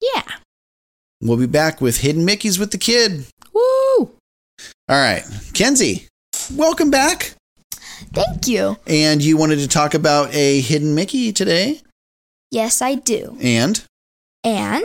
[0.00, 0.22] Yeah.
[1.20, 3.26] We'll be back with Hidden Mickeys with the kid.
[3.52, 3.62] Woo!
[4.00, 4.10] All
[4.88, 5.24] right.
[5.54, 6.06] Kenzie,
[6.54, 7.34] welcome back.
[8.12, 8.76] Thank you.
[8.86, 11.80] And you wanted to talk about a Hidden Mickey today.
[12.50, 13.36] Yes, I do.
[13.42, 13.82] And
[14.44, 14.84] And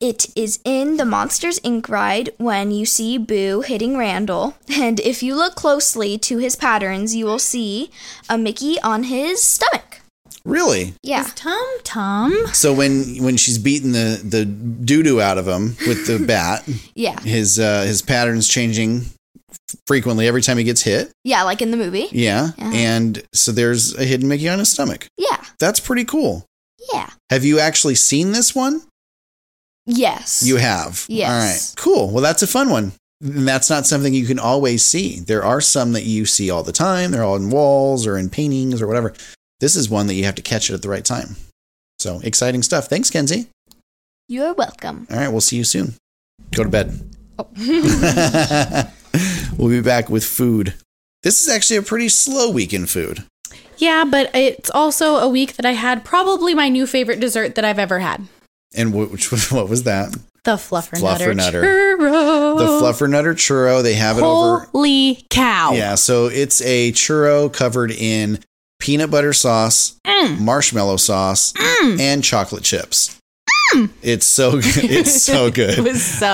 [0.00, 1.88] it is in the Monsters Inc.
[1.88, 4.56] ride when you see Boo hitting Randall.
[4.68, 7.90] And if you look closely to his patterns, you will see
[8.28, 10.00] a Mickey on his stomach.
[10.44, 10.94] really?
[11.04, 11.28] Yeah.
[11.36, 12.32] Tom Tom?
[12.52, 16.68] So when when she's beating the the doo doo out of him with the bat,
[16.96, 17.20] Yeah.
[17.20, 19.06] his uh, his patterns changing
[19.86, 21.10] frequently every time he gets hit.
[21.24, 22.08] Yeah, like in the movie.
[22.12, 22.70] Yeah, Yeah.
[22.72, 25.06] and so there's a hidden Mickey on his stomach.
[25.18, 25.42] Yeah.
[25.58, 26.44] That's pretty cool.
[26.92, 27.10] Yeah.
[27.30, 28.82] Have you actually seen this one?
[29.86, 30.42] Yes.
[30.44, 31.04] You have.
[31.08, 31.30] Yes.
[31.30, 31.74] All right.
[31.76, 32.10] Cool.
[32.10, 32.92] Well, that's a fun one.
[33.22, 35.20] And that's not something you can always see.
[35.20, 37.10] There are some that you see all the time.
[37.12, 39.12] They're all in walls or in paintings or whatever.
[39.60, 41.36] This is one that you have to catch it at the right time.
[42.00, 42.88] So exciting stuff.
[42.88, 43.46] Thanks, Kenzie.
[44.28, 45.06] You're welcome.
[45.10, 45.94] All right, we'll see you soon.
[46.52, 47.00] Go to bed.
[47.38, 47.48] Oh.
[49.56, 50.74] we'll be back with food.
[51.22, 53.24] This is actually a pretty slow week in food.
[53.78, 57.64] Yeah, but it's also a week that I had probably my new favorite dessert that
[57.64, 58.26] I've ever had.
[58.74, 60.12] And wh- which what was that?
[60.44, 61.62] The Fluffer, Fluffer Nutter, Nutter.
[61.62, 62.58] churro.
[62.58, 63.82] The Fluffer Nutter churro.
[63.82, 64.66] They have it over.
[64.72, 65.72] Holy cow.
[65.74, 68.40] Yeah, so it's a churro covered in
[68.80, 70.40] peanut butter sauce, Mm.
[70.40, 73.16] marshmallow sauce, and chocolate chips.
[74.02, 74.64] It's so good.
[74.84, 75.78] It's so good.
[75.78, 76.32] It was so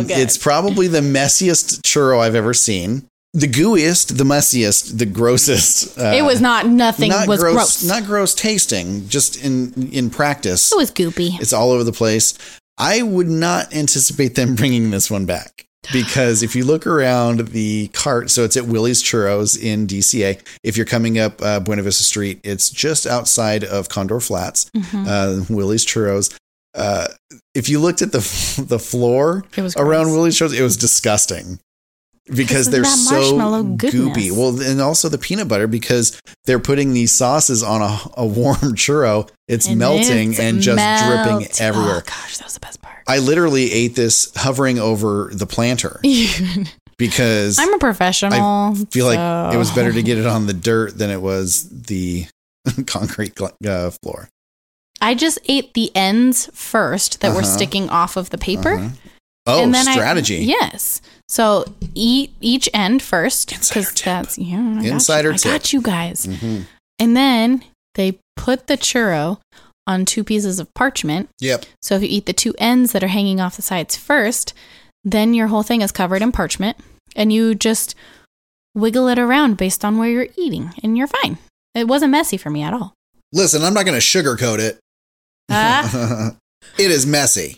[0.00, 0.18] Um, good.
[0.18, 3.06] It's probably the messiest churro I've ever seen.
[3.32, 5.96] The gooiest, the messiest, the grossest.
[5.98, 7.84] Uh, it was not nothing not was gross, gross.
[7.84, 9.06] not gross tasting.
[9.08, 11.40] Just in in practice, it was goopy.
[11.40, 12.34] it's all over the place.
[12.76, 17.88] I would not anticipate them bringing this one back because if you look around the
[17.92, 20.40] cart, so it's at Willie's Churros in DCA.
[20.64, 24.70] If you're coming up uh, Buena Vista Street, it's just outside of Condor Flats.
[24.76, 25.04] Mm-hmm.
[25.06, 26.34] Uh, Willie's Churros.
[26.74, 27.08] Uh,
[27.54, 28.18] if you looked at the
[28.68, 29.44] the floor
[29.76, 30.12] around.
[30.12, 31.58] Willie's Churros, it was disgusting
[32.34, 33.36] because they're so
[33.76, 34.30] goopy.
[34.30, 38.56] Well, and also the peanut butter because they're putting these sauces on a, a warm
[38.76, 39.28] churro.
[39.48, 41.96] It's And melting it's and just dripping everywhere.
[41.98, 42.98] Oh gosh, that was the best part.
[43.08, 46.00] I literally ate this hovering over the planter
[46.98, 48.32] because I'm a professional.
[48.40, 51.68] I feel like it was better to get it on the dirt than it was
[51.68, 52.26] the
[52.86, 54.28] concrete uh, floor.
[55.00, 57.54] I just ate the ends first that were Uh-huh.
[57.56, 58.74] sticking off of the paper.
[58.74, 58.88] Uh-huh.
[59.46, 60.36] Oh, and then I- strategy.
[60.36, 61.00] yes.
[61.28, 64.58] So eat each end first because that's yeah.
[64.58, 64.92] I got you.
[64.92, 65.52] Insider I tip.
[65.52, 66.26] got you guys.
[66.26, 66.66] Mhm.
[66.98, 69.38] And then they put the churro
[69.86, 71.28] on two pieces of parchment.
[71.40, 71.64] Yep.
[71.82, 74.52] So if you eat the two ends that are hanging off the sides first,
[75.04, 76.76] then your whole thing is covered in parchment
[77.16, 77.94] and you just
[78.74, 81.38] wiggle it around based on where you're eating and you're fine.
[81.74, 82.92] It wasn't messy for me at all.
[83.32, 84.78] Listen, I'm not going to sugarcoat it.
[86.78, 87.56] It is messy.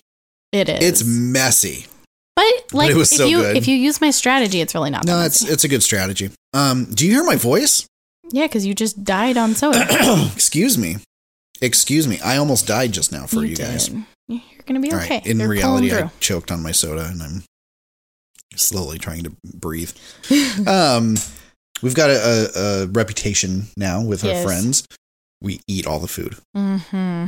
[0.53, 0.79] it is.
[0.83, 1.87] It's messy.
[2.35, 3.57] but like was if so you good.
[3.57, 5.05] if you use my strategy, it's really not.
[5.07, 5.53] No, it's messy.
[5.53, 6.31] it's a good strategy.
[6.55, 7.87] Um, do you hear my voice?
[8.31, 9.87] yeah, because you just died on soda.
[10.35, 10.97] Excuse me.
[11.61, 12.19] Excuse me.
[12.21, 13.91] I almost died just now for you, guys.
[14.29, 15.17] You're gonna be All okay.
[15.17, 15.27] right.
[15.27, 17.45] In You're reality, I choked on my soda and I'm
[18.57, 19.93] slowly trying to breathe.
[20.67, 21.17] um,
[21.83, 24.87] we've got a, a, a reputation now with our friends.
[25.41, 26.37] We eat all the food.
[26.55, 27.27] hmm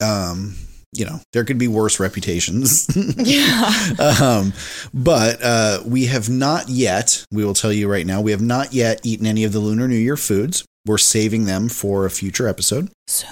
[0.00, 0.54] Um,
[0.94, 2.86] you know, there could be worse reputations.
[3.16, 3.72] Yeah.
[4.20, 4.52] um,
[4.92, 8.72] but uh, we have not yet, we will tell you right now, we have not
[8.74, 10.64] yet eaten any of the Lunar New Year foods.
[10.86, 12.90] We're saving them for a future episode.
[13.06, 13.28] Soon.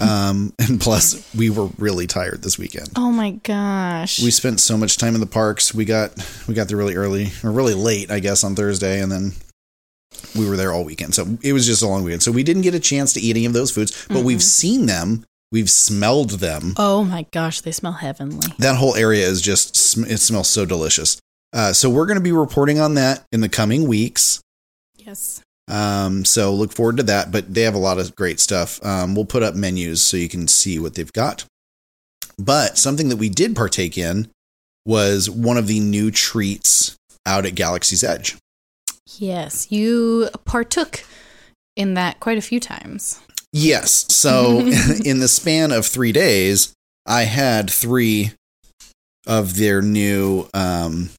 [0.00, 2.90] Um, and plus, we were really tired this weekend.
[2.96, 4.22] Oh my gosh.
[4.22, 5.74] We spent so much time in the parks.
[5.74, 6.12] We got
[6.46, 9.32] we got there really early or really late, I guess, on Thursday, and then
[10.36, 11.14] we were there all weekend.
[11.14, 12.22] So it was just a long weekend.
[12.22, 14.86] So we didn't get a chance to eat any of those foods, but we've seen
[14.86, 16.74] them, we've smelled them.
[16.76, 18.48] oh my gosh, they smell heavenly.
[18.58, 21.20] That whole area is just, it smells so delicious.
[21.52, 24.40] Uh, so we're going to be reporting on that in the coming weeks.
[24.96, 25.40] Yes.
[25.68, 27.30] Um, so look forward to that.
[27.30, 28.84] But they have a lot of great stuff.
[28.84, 31.44] Um, we'll put up menus so you can see what they've got.
[32.36, 34.28] But something that we did partake in
[34.84, 38.36] was one of the new treats out at Galaxy's Edge.
[39.18, 39.70] Yes.
[39.70, 41.04] You partook
[41.76, 43.20] in that quite a few times.
[43.54, 44.12] Yes.
[44.12, 44.58] So
[45.04, 46.74] in the span of three days,
[47.06, 48.32] I had three
[49.26, 51.10] of their new um,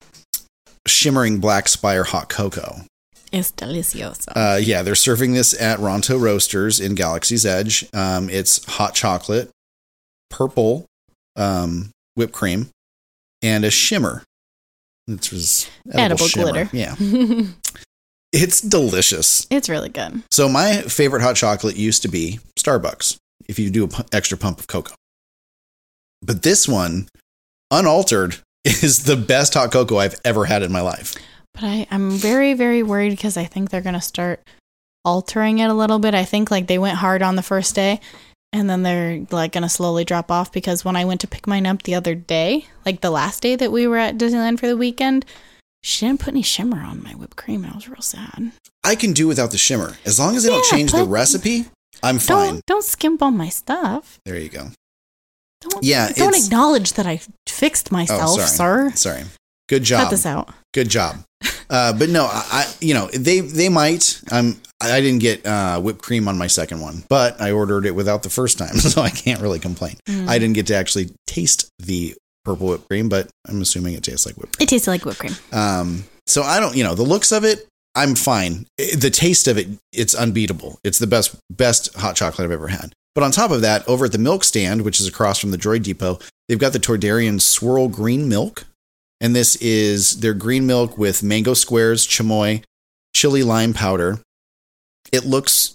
[0.88, 2.82] shimmering black spire hot cocoa.
[3.32, 4.28] It's delicioso.
[4.36, 7.86] Uh, yeah, they're serving this at Ronto Roasters in Galaxy's Edge.
[7.94, 9.50] Um, it's hot chocolate,
[10.30, 10.86] purple
[11.36, 12.70] um, whipped cream,
[13.42, 14.24] and a shimmer.
[15.08, 16.52] It was Edible shimmer.
[16.52, 16.70] glitter.
[16.72, 16.96] Yeah,
[18.36, 19.48] it's delicious.
[19.50, 20.22] it's really good.
[20.30, 23.18] So my favorite hot chocolate used to be Starbucks.
[23.48, 24.96] If you do an extra pump of cocoa,
[26.22, 27.08] but this one,
[27.72, 31.16] unaltered, is the best hot cocoa I've ever had in my life.
[31.54, 34.42] But I, I'm very, very worried because I think they're going to start
[35.06, 36.14] altering it a little bit.
[36.16, 38.02] I think like they went hard on the first day
[38.52, 41.48] and then they're like going to slowly drop off because when I went to pick
[41.48, 44.68] mine up the other day, like the last day that we were at Disneyland for
[44.68, 45.26] the weekend,
[45.86, 47.64] she didn't put any shimmer on my whipped cream.
[47.64, 48.52] And I was real sad.
[48.84, 51.66] I can do without the shimmer as long as they don't change the recipe.
[52.02, 52.54] I'm fine.
[52.56, 54.20] Don't don't skimp on my stuff.
[54.26, 54.70] There you go.
[55.62, 58.92] Don't, Yeah, Don't acknowledge that I fixed myself, sorry.
[58.92, 58.96] sir.
[58.96, 59.24] Sorry.
[59.70, 60.04] Good job.
[60.04, 60.50] Cut this out.
[60.74, 61.18] Good job.
[61.70, 64.22] Uh, but no, I, I, you know, they they might.
[64.32, 64.60] I'm.
[64.82, 68.24] I didn't get uh, whipped cream on my second one, but I ordered it without
[68.24, 69.96] the first time, so I can't really complain.
[70.08, 70.28] Mm.
[70.28, 72.16] I didn't get to actually taste the
[72.46, 74.62] purple whipped cream, but I'm assuming it tastes like whipped.
[74.62, 75.34] It tasted like whipped cream.
[75.52, 78.66] Um, so I don't, you know, the looks of it, I'm fine.
[78.78, 80.80] The taste of it, it's unbeatable.
[80.84, 82.94] It's the best best hot chocolate I've ever had.
[83.14, 85.58] But on top of that, over at the milk stand, which is across from the
[85.58, 88.66] Droid Depot, they've got the Toydarian Swirl Green Milk.
[89.22, 92.64] And this is their green milk with mango squares, chamoy,
[93.16, 94.20] chili lime powder.
[95.14, 95.74] It looks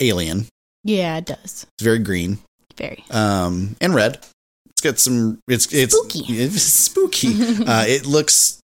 [0.00, 0.46] alien.
[0.82, 1.66] Yeah, it does.
[1.78, 2.38] It's very green
[2.76, 3.04] Very.
[3.10, 4.18] um, and red.
[4.84, 5.38] It's got some.
[5.48, 6.24] It's it's Spooky.
[6.38, 7.64] It's spooky.
[7.64, 8.60] uh, it looks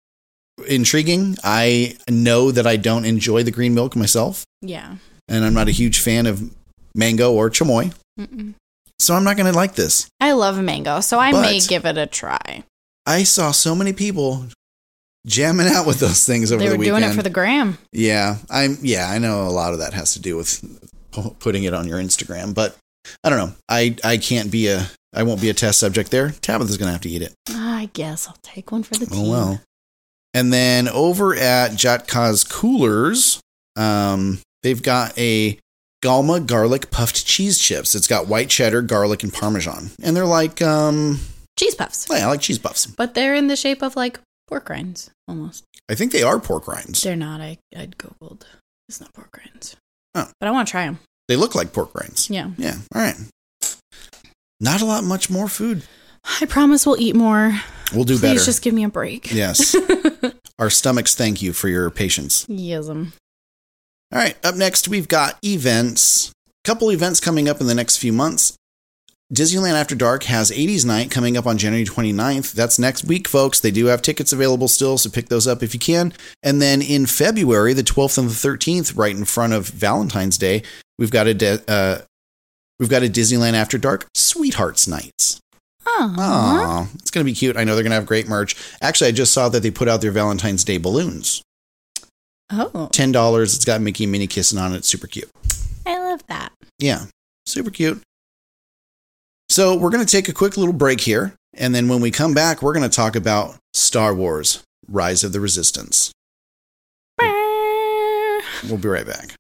[0.69, 1.37] intriguing.
[1.43, 4.97] I know that I don't enjoy the green milk myself, Yeah.
[5.29, 6.43] and I'm not a huge fan of
[6.95, 8.55] mango or chamoy, Mm-mm.
[9.01, 10.07] so I'm not going to like this.
[10.21, 12.63] I love mango, so I may give it a try.
[13.07, 14.47] I saw so many people
[15.27, 16.99] jamming out with those things over They the were weekend.
[17.01, 17.79] doing it for the gram.
[17.93, 18.79] Yeah, I'm.
[18.83, 20.63] Yeah, I know a lot of that has to do with
[21.41, 22.77] putting it on your Instagram, but
[23.25, 23.53] I don't know.
[23.69, 24.87] I I can't be a.
[25.15, 26.31] I won't be a test subject there.
[26.31, 27.35] Tabitha's going to have to eat it.
[27.51, 29.27] I guess I'll take one for the team.
[29.27, 29.61] Oh well.
[30.33, 33.41] And then over at Jat Kaa's Coolers,
[33.77, 35.59] um, they've got a
[36.03, 37.95] Galma garlic puffed cheese chips.
[37.95, 41.21] It's got white cheddar, garlic, and parmesan, and they're like, um,
[41.59, 42.07] Cheese puffs.
[42.11, 42.85] yeah, I like cheese puffs.
[42.87, 45.65] But they're in the shape of like pork rinds almost.
[45.89, 47.03] I think they are pork rinds.
[47.03, 47.41] They're not.
[47.41, 48.43] I, I'd Googled.
[48.89, 49.77] It's not pork rinds.
[50.15, 50.29] Oh.
[50.41, 50.99] But I want to try them.
[51.29, 52.29] They look like pork rinds.
[52.29, 52.51] Yeah.
[52.59, 52.75] Yeah.
[52.95, 53.17] All right.
[54.65, 55.83] Not a lot, much more food.
[56.41, 57.61] I promise we'll eat more.
[57.93, 58.35] We'll do Please better.
[58.37, 59.31] Please just give me a break.
[59.31, 59.77] yes.
[60.59, 62.47] Our stomachs thank you for your patience.
[62.47, 63.13] Yes'm.
[64.11, 66.33] All right, up next we've got events.
[66.65, 68.57] Couple events coming up in the next few months.
[69.35, 72.53] Disneyland After Dark has 80s Night coming up on January 29th.
[72.53, 73.61] That's next week, folks.
[73.61, 76.15] They do have tickets available still, so pick those up if you can.
[76.43, 80.63] And then in February, the 12th and the 13th, right in front of Valentine's Day,
[80.99, 81.99] we've got a de- uh,
[82.79, 85.41] we've got a Disneyland After Dark Sweethearts Nights.
[85.87, 86.89] Oh.
[86.95, 87.57] It's gonna be cute.
[87.57, 88.57] I know they're gonna have great merch.
[88.81, 91.43] Actually, I just saw that they put out their Valentine's Day balloons.
[92.51, 92.89] Oh.
[92.93, 93.55] Ten dollars.
[93.55, 94.79] It's got Mickey and Minnie kissing on it.
[94.79, 95.31] It's super cute.
[95.87, 96.53] I love that.
[96.79, 97.07] Yeah,
[97.47, 98.03] super cute.
[99.51, 101.35] So, we're going to take a quick little break here.
[101.53, 105.33] And then when we come back, we're going to talk about Star Wars Rise of
[105.33, 106.11] the Resistance.
[107.21, 109.35] We'll be right back.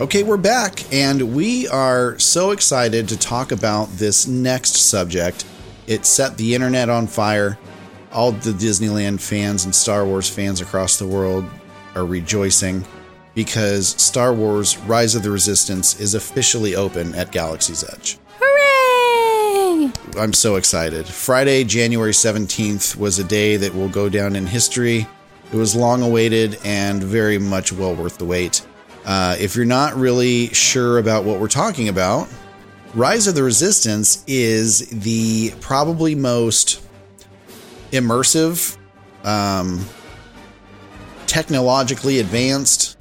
[0.00, 5.44] Okay, we're back, and we are so excited to talk about this next subject.
[5.86, 7.58] It set the internet on fire.
[8.10, 11.44] All the Disneyland fans and Star Wars fans across the world
[11.94, 12.86] are rejoicing
[13.34, 18.16] because Star Wars Rise of the Resistance is officially open at Galaxy's Edge.
[18.40, 19.92] Hooray!
[20.18, 21.06] I'm so excited.
[21.06, 25.06] Friday, January 17th was a day that will go down in history.
[25.52, 28.64] It was long awaited and very much well worth the wait.
[29.04, 32.28] Uh, if you're not really sure about what we're talking about,
[32.94, 36.82] Rise of the Resistance is the probably most
[37.92, 38.76] immersive,
[39.24, 39.84] um,
[41.26, 42.96] technologically advanced,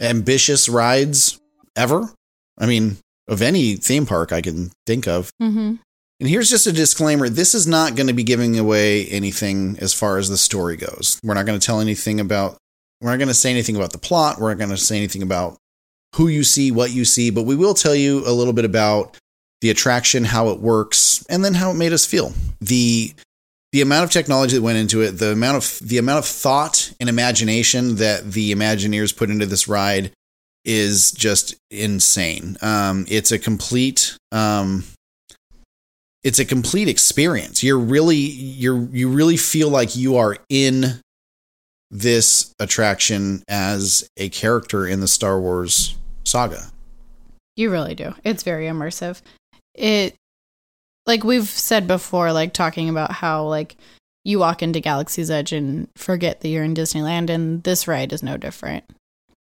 [0.00, 1.38] ambitious rides
[1.76, 2.12] ever.
[2.58, 5.30] I mean, of any theme park I can think of.
[5.40, 5.76] Mm-hmm.
[6.20, 9.94] And here's just a disclaimer this is not going to be giving away anything as
[9.94, 11.18] far as the story goes.
[11.24, 12.58] We're not going to tell anything about,
[13.02, 14.38] we're not going to say anything about the plot.
[14.38, 15.58] We're not going to say anything about
[16.14, 19.18] who you see, what you see, but we will tell you a little bit about
[19.60, 22.32] the attraction, how it works, and then how it made us feel.
[22.60, 23.12] The
[23.72, 26.92] the amount of technology that went into it, the amount of the amount of thought
[27.00, 30.12] and imagination that the Imagineers put into this ride
[30.64, 32.56] is just insane.
[32.62, 34.84] Um, it's a complete um,
[36.22, 37.64] it's a complete experience.
[37.64, 41.00] You're really you're you really feel like you are in
[41.92, 46.64] this attraction as a character in the Star Wars saga.
[47.54, 48.14] You really do.
[48.24, 49.20] It's very immersive.
[49.74, 50.16] It
[51.06, 53.76] like we've said before, like talking about how like
[54.24, 58.22] you walk into Galaxy's Edge and forget that you're in Disneyland and this ride is
[58.22, 58.84] no different.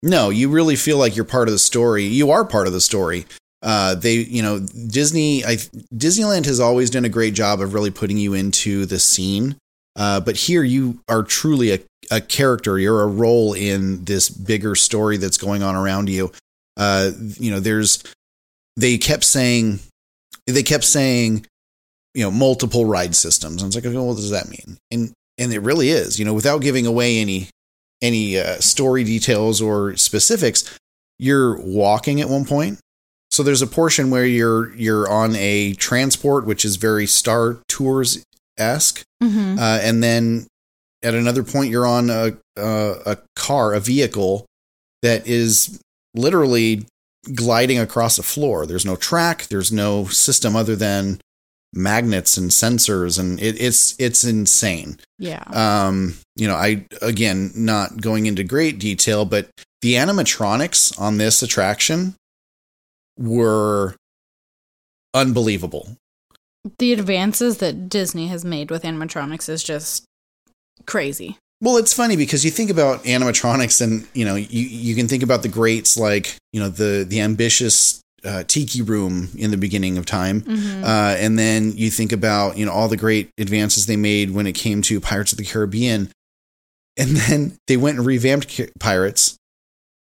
[0.03, 2.05] No, you really feel like you're part of the story.
[2.05, 3.27] You are part of the story.
[3.63, 5.57] Uh, they, you know, Disney, I,
[5.95, 9.57] Disneyland has always done a great job of really putting you into the scene.
[9.97, 11.79] Uh, but here you are truly a,
[12.11, 12.79] a character.
[12.79, 16.33] You're a role in this bigger story that's going on around you.
[16.77, 18.03] Uh, you know, there's,
[18.77, 19.81] they kept saying,
[20.47, 21.47] they kept saying,
[22.15, 23.63] you know, multiple ride systems.
[23.63, 24.79] And it's like, okay, what does that mean?
[24.91, 27.49] And, and it really is, you know, without giving away any,
[28.03, 30.79] any uh, story details or specifics,
[31.19, 32.79] you're walking at one point.
[33.31, 38.25] So there's a portion where you're you're on a transport, which is very Star Tours
[38.61, 39.59] esque, Mm-hmm.
[39.59, 40.47] uh, and then
[41.03, 44.47] at another point you're on a, a a car, a vehicle
[45.03, 45.81] that is
[46.15, 46.87] literally
[47.35, 48.67] gliding across a floor.
[48.67, 49.47] There's no track.
[49.49, 51.21] There's no system other than
[51.73, 54.99] magnets and sensors, and it, it's it's insane.
[55.19, 55.43] Yeah.
[55.53, 59.49] Um, you know, I again not going into great detail, but
[59.83, 62.15] the animatronics on this attraction
[63.19, 63.95] were
[65.15, 65.97] unbelievable.
[66.79, 70.05] The advances that Disney has made with animatronics is just
[70.87, 71.39] crazy.
[71.63, 75.23] Well, it's funny because you think about animatronics, and you know, you you can think
[75.23, 79.97] about the greats like you know the the ambitious uh, Tiki Room in the beginning
[79.99, 80.85] of time, Mm-hmm.
[80.85, 84.47] uh, and then you think about you know all the great advances they made when
[84.47, 86.11] it came to Pirates of the Caribbean,
[86.97, 89.37] and then they went and revamped Pirates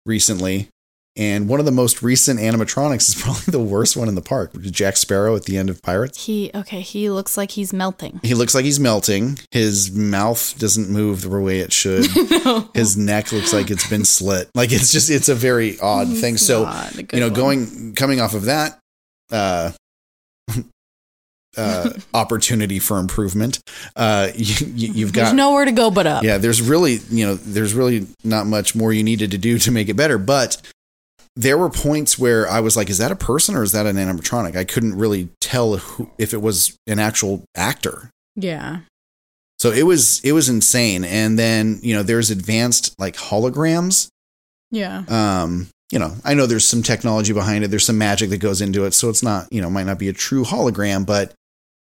[0.06, 0.68] recently,
[1.14, 4.52] and one of the most recent animatronics is probably the worst one in the park,
[4.54, 6.24] which is Jack Sparrow at the end of Pirates.
[6.24, 8.20] He okay, he looks like he's melting.
[8.22, 9.38] He looks like he's melting.
[9.50, 12.06] His mouth doesn't move the way it should.
[12.74, 14.48] His neck looks like it's been slit.
[14.54, 16.36] Like it's just it's a very odd thing.
[16.38, 17.34] So not a good you know, one.
[17.34, 18.78] going coming off of that
[19.30, 19.72] uh
[21.56, 23.60] uh opportunity for improvement,
[23.96, 26.24] uh you, you, you've There's got nowhere to go but up.
[26.24, 29.70] yeah, there's really, you know, there's really not much more you needed to do to
[29.70, 30.60] make it better, but
[31.36, 33.96] there were points where I was like, is that a person or is that an
[33.96, 34.56] animatronic?
[34.56, 38.10] I couldn't really tell who, if it was an actual actor.
[38.36, 38.80] Yeah.
[39.58, 41.04] So it was it was insane.
[41.04, 44.08] And then, you know, there's advanced like holograms.
[44.70, 45.04] Yeah.
[45.08, 47.68] Um, you know, I know there's some technology behind it.
[47.68, 48.92] There's some magic that goes into it.
[48.92, 51.32] So it's not, you know, might not be a true hologram, but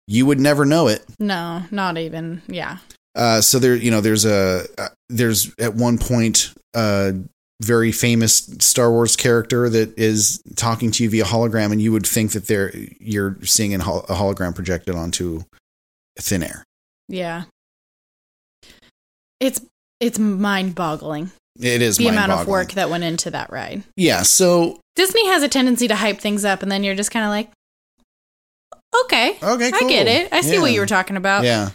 [0.07, 1.05] you would never know it.
[1.19, 2.41] No, not even.
[2.47, 2.79] Yeah.
[3.17, 7.15] Uh, so there, you know, there's a uh, there's at one point a
[7.63, 12.07] very famous Star Wars character that is talking to you via hologram, and you would
[12.07, 15.43] think that they're you're seeing a hologram projected onto
[16.19, 16.65] thin air.
[17.09, 17.45] Yeah.
[19.41, 19.61] It's
[20.01, 23.83] it's mind-boggling It is the amount of work that went into that ride.
[23.97, 24.23] Yeah.
[24.23, 27.31] So Disney has a tendency to hype things up and then you're just kind of
[27.31, 27.51] like
[29.05, 29.39] okay.
[29.43, 30.33] okay, I get it.
[30.33, 31.45] I see what you were talking about.
[31.45, 31.71] Yeah.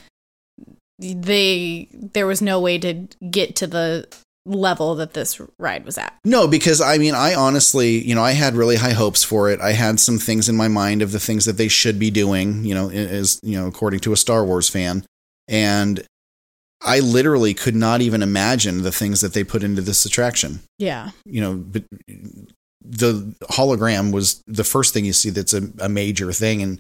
[1.00, 4.08] They there was no way to get to the
[4.46, 6.18] level that this ride was at.
[6.26, 9.60] No, because I mean, I honestly, you know, I had really high hopes for it.
[9.62, 12.64] I had some things in my mind of the things that they should be doing,
[12.66, 15.06] you know, as, you know, according to a Star Wars fan.
[15.48, 16.04] And
[16.84, 20.62] I literally could not even imagine the things that they put into this attraction.
[20.80, 21.12] Yeah.
[21.26, 21.84] You know, but
[22.84, 26.64] the hologram was the first thing you see that's a, a major thing.
[26.64, 26.80] And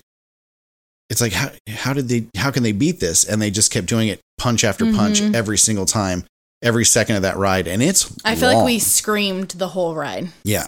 [1.12, 3.24] it's like, how, how did they, how can they beat this?
[3.24, 5.36] And they just kept doing it punch after punch Mhm.
[5.36, 6.24] every single time,
[6.62, 7.68] every second of that ride.
[7.68, 10.30] And it's, I feel like we screamed the whole ride.
[10.43, 10.68] Yeah.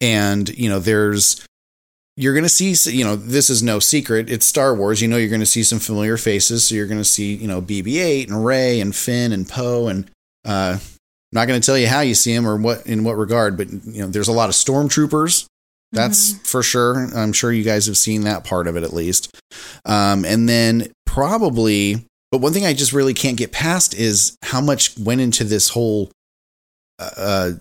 [0.00, 1.44] And, you know, there's,
[2.16, 4.30] you're going to see, you know, this is no secret.
[4.30, 5.00] It's Star Wars.
[5.00, 6.64] You know, you're going to see some familiar faces.
[6.64, 9.88] So you're going to see, you know, BB 8 and Rey and Finn and Poe.
[9.88, 10.10] And,
[10.44, 13.16] uh, I'm not going to tell you how you see them or what, in what
[13.16, 15.46] regard, but, you know, there's a lot of stormtroopers.
[15.92, 17.08] That's for sure.
[17.14, 19.34] I'm sure you guys have seen that part of it at least.
[19.84, 24.60] Um, and then probably, but one thing I just really can't get past is how
[24.60, 26.10] much went into this whole
[26.98, 27.52] uh,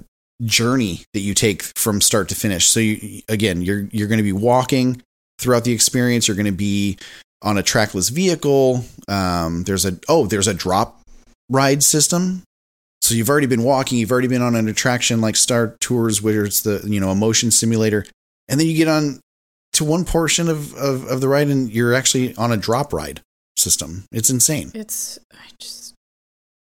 [0.43, 2.67] journey that you take from start to finish.
[2.67, 5.01] So you, again, you're you're going to be walking
[5.39, 6.27] throughout the experience.
[6.27, 6.97] You're going to be
[7.41, 8.85] on a trackless vehicle.
[9.07, 11.01] Um, there's a oh, there's a drop
[11.49, 12.43] ride system.
[13.01, 13.99] So you've already been walking.
[13.99, 17.15] You've already been on an attraction like Star Tours, where it's the you know a
[17.15, 18.05] motion simulator,
[18.49, 19.19] and then you get on
[19.73, 23.21] to one portion of, of, of the ride, and you're actually on a drop ride
[23.57, 24.05] system.
[24.11, 24.71] It's insane.
[24.73, 25.93] It's I just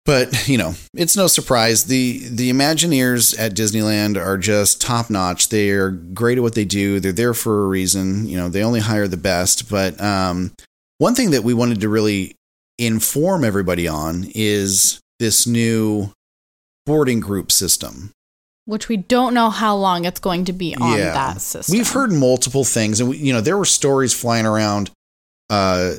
[0.05, 5.49] But you know, it's no surprise the the Imagineers at Disneyland are just top notch.
[5.49, 6.99] They are great at what they do.
[6.99, 8.28] They're there for a reason.
[8.28, 9.69] You know, they only hire the best.
[9.69, 10.51] But um,
[10.99, 12.36] one thing that we wanted to really
[12.78, 16.11] inform everybody on is this new
[16.86, 18.11] boarding group system.
[18.67, 21.13] which we don't know how long it's going to be on Yeah.
[21.13, 21.78] that system.
[21.78, 24.89] We've heard multiple things, and we, you know, there were stories flying around
[25.49, 25.93] uh,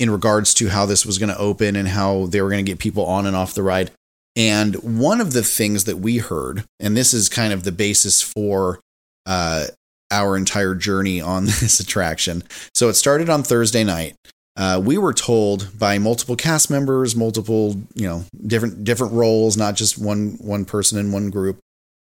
[0.00, 2.70] in regards to how this was going to open and how they were going to
[2.70, 3.90] get people on and off the ride.
[4.34, 8.22] And one of the things that we heard, and this is kind of the basis
[8.22, 8.80] for
[9.26, 9.66] uh,
[10.10, 12.42] our entire journey on this attraction.
[12.74, 14.16] So it started on Thursday night.
[14.56, 19.76] Uh, we were told by multiple cast members, multiple you know different different roles, not
[19.76, 21.60] just one one person in one group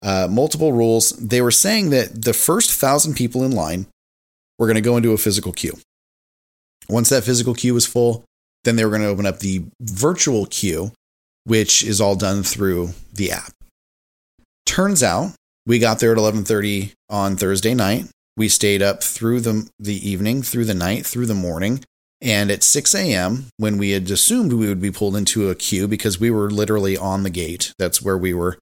[0.01, 1.11] uh, multiple rules.
[1.11, 3.87] They were saying that the first thousand people in line
[4.59, 5.77] were going to go into a physical queue.
[6.89, 8.23] Once that physical queue was full,
[8.63, 10.91] then they were going to open up the virtual queue,
[11.45, 13.51] which is all done through the app.
[14.65, 15.31] Turns out
[15.65, 18.05] we got there at 11:30 on Thursday night.
[18.35, 21.83] We stayed up through the the evening, through the night, through the morning.
[22.19, 25.87] And at 6 a.m., when we had assumed we would be pulled into a queue
[25.87, 28.57] because we were literally on the gate, that's where we were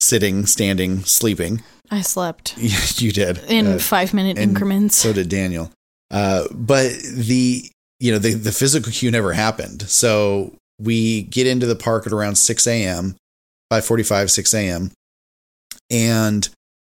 [0.00, 1.62] sitting, standing, sleeping.
[1.90, 2.58] I slept
[3.00, 3.38] you did.
[3.48, 4.96] in Uh, five minute increments.
[4.96, 5.72] So did Daniel.
[6.10, 9.82] Uh, but the you know the the physical queue never happened.
[9.82, 13.16] So we get into the park at around six a.m.
[13.70, 14.90] five forty five six a.m.
[15.90, 16.48] and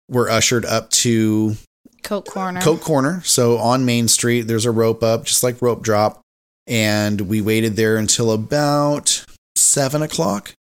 [0.09, 1.57] we're ushered up to
[2.03, 2.61] Coke Corner.
[2.61, 3.23] Coke Corner.
[3.25, 6.21] So on Main Street, there's a rope up, just like rope drop.
[6.67, 9.25] And we waited there until about
[9.57, 10.53] seven o'clock.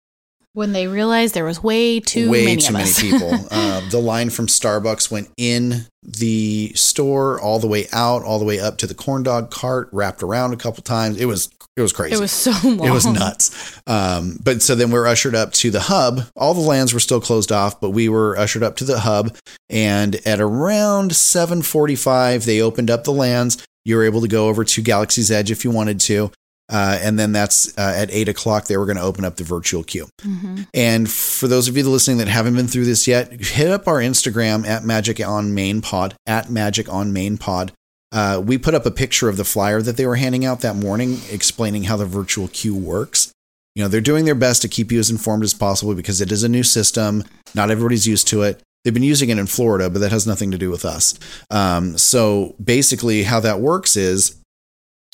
[0.55, 3.01] When they realized there was way too Way many too many us.
[3.01, 3.33] people.
[3.51, 8.45] uh, the line from Starbucks went in the store, all the way out, all the
[8.45, 11.21] way up to the corn dog cart, wrapped around a couple times.
[11.21, 12.15] It was it was crazy.
[12.17, 12.87] it was so long.
[12.89, 13.81] It was nuts.
[13.87, 16.21] Um, but so then we're ushered up to the hub.
[16.37, 19.35] All the lands were still closed off, but we were ushered up to the hub.
[19.71, 23.65] And at around 745, they opened up the lands.
[23.87, 26.31] You were able to go over to Galaxy's Edge if you wanted to.
[26.73, 29.45] Uh, and then that's uh, at eight o'clock, they were going to open up the
[29.45, 30.09] virtual queue.
[30.23, 30.63] Mm-hmm.
[30.73, 33.99] And for those of you listening that haven't been through this yet, hit up our
[33.99, 37.73] Instagram at Magic on Main Pod, at Magic on Main Pod.
[38.11, 40.77] Uh, we put up a picture of the flyer that they were handing out that
[40.77, 43.33] morning explaining how the virtual queue works.
[43.75, 46.33] You know, they're doing their best to keep you as informed as possible because it
[46.33, 47.25] is a new system.
[47.55, 48.63] Not everybody's used to it.
[48.85, 51.19] They've been using it in Florida, but that has nothing to do with us.
[51.51, 54.42] Um, so basically, how that works is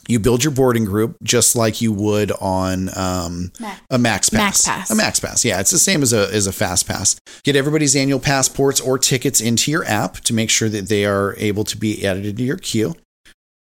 [0.07, 3.53] you build your boarding group just like you would on um,
[3.91, 4.39] a Max Pass.
[4.39, 4.91] Max Pass.
[4.91, 5.45] A Max Pass.
[5.45, 7.21] Yeah, it's the same as a as a Fast Pass.
[7.45, 11.35] Get everybody's annual passports or tickets into your app to make sure that they are
[11.37, 12.95] able to be added into your queue,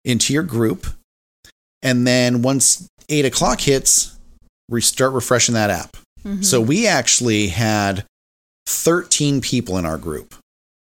[0.05, 0.87] into your group,
[1.83, 4.17] and then once eight o'clock hits,
[4.69, 5.97] we start refreshing that app.
[6.25, 6.43] Mm-hmm.
[6.43, 8.05] So we actually had
[8.67, 10.35] 13 people in our group.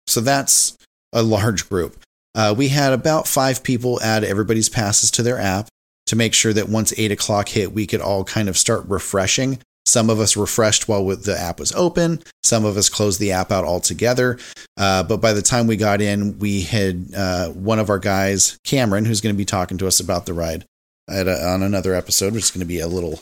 [0.06, 0.76] So that's
[1.12, 1.98] a large group.
[2.34, 5.68] Uh, we had about five people add everybody's passes to their app
[6.06, 9.58] to make sure that once eight o'clock hit, we could all kind of start refreshing.
[9.86, 12.22] Some of us refreshed while the app was open.
[12.42, 14.38] Some of us closed the app out altogether.
[14.76, 18.58] Uh, but by the time we got in, we had uh, one of our guys,
[18.64, 20.64] Cameron, who's going to be talking to us about the ride
[21.08, 23.20] a, on another episode, which is going to be a little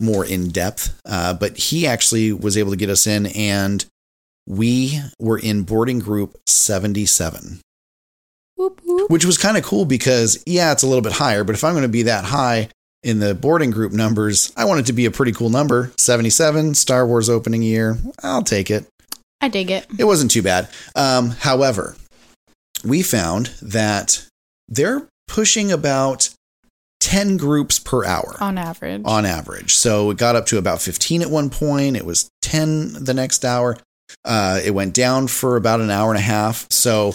[0.00, 0.98] more in depth.
[1.04, 3.84] Uh, but he actually was able to get us in, and
[4.46, 7.60] we were in boarding group 77,
[8.60, 9.10] Whoop, whoop.
[9.10, 11.72] which was kind of cool because, yeah, it's a little bit higher, but if I'm
[11.72, 12.68] going to be that high
[13.02, 16.74] in the boarding group numbers, I want it to be a pretty cool number 77,
[16.74, 17.96] Star Wars opening year.
[18.22, 18.86] I'll take it.
[19.40, 19.86] I dig it.
[19.98, 20.68] It wasn't too bad.
[20.94, 21.96] Um, however,
[22.84, 24.26] we found that
[24.68, 26.28] they're pushing about
[27.00, 29.00] 10 groups per hour On average.
[29.06, 29.74] on average.
[29.74, 31.96] So it got up to about 15 at one point.
[31.96, 33.78] It was 10 the next hour.
[34.24, 36.66] Uh, it went down for about an hour and a half.
[36.70, 37.14] So,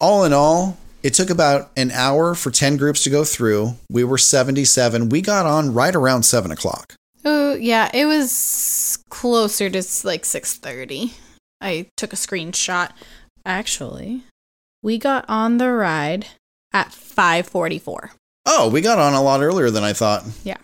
[0.00, 3.74] all in all, it took about an hour for 10 groups to go through.
[3.90, 5.08] We were 77.
[5.08, 6.94] We got on right around 7 o'clock.
[7.28, 11.12] Oh yeah, it was closer to like six thirty.
[11.60, 12.92] I took a screenshot.
[13.44, 14.22] Actually,
[14.80, 16.26] we got on the ride
[16.72, 18.12] at five forty four.
[18.46, 20.24] Oh, we got on a lot earlier than I thought.
[20.44, 20.58] Yeah.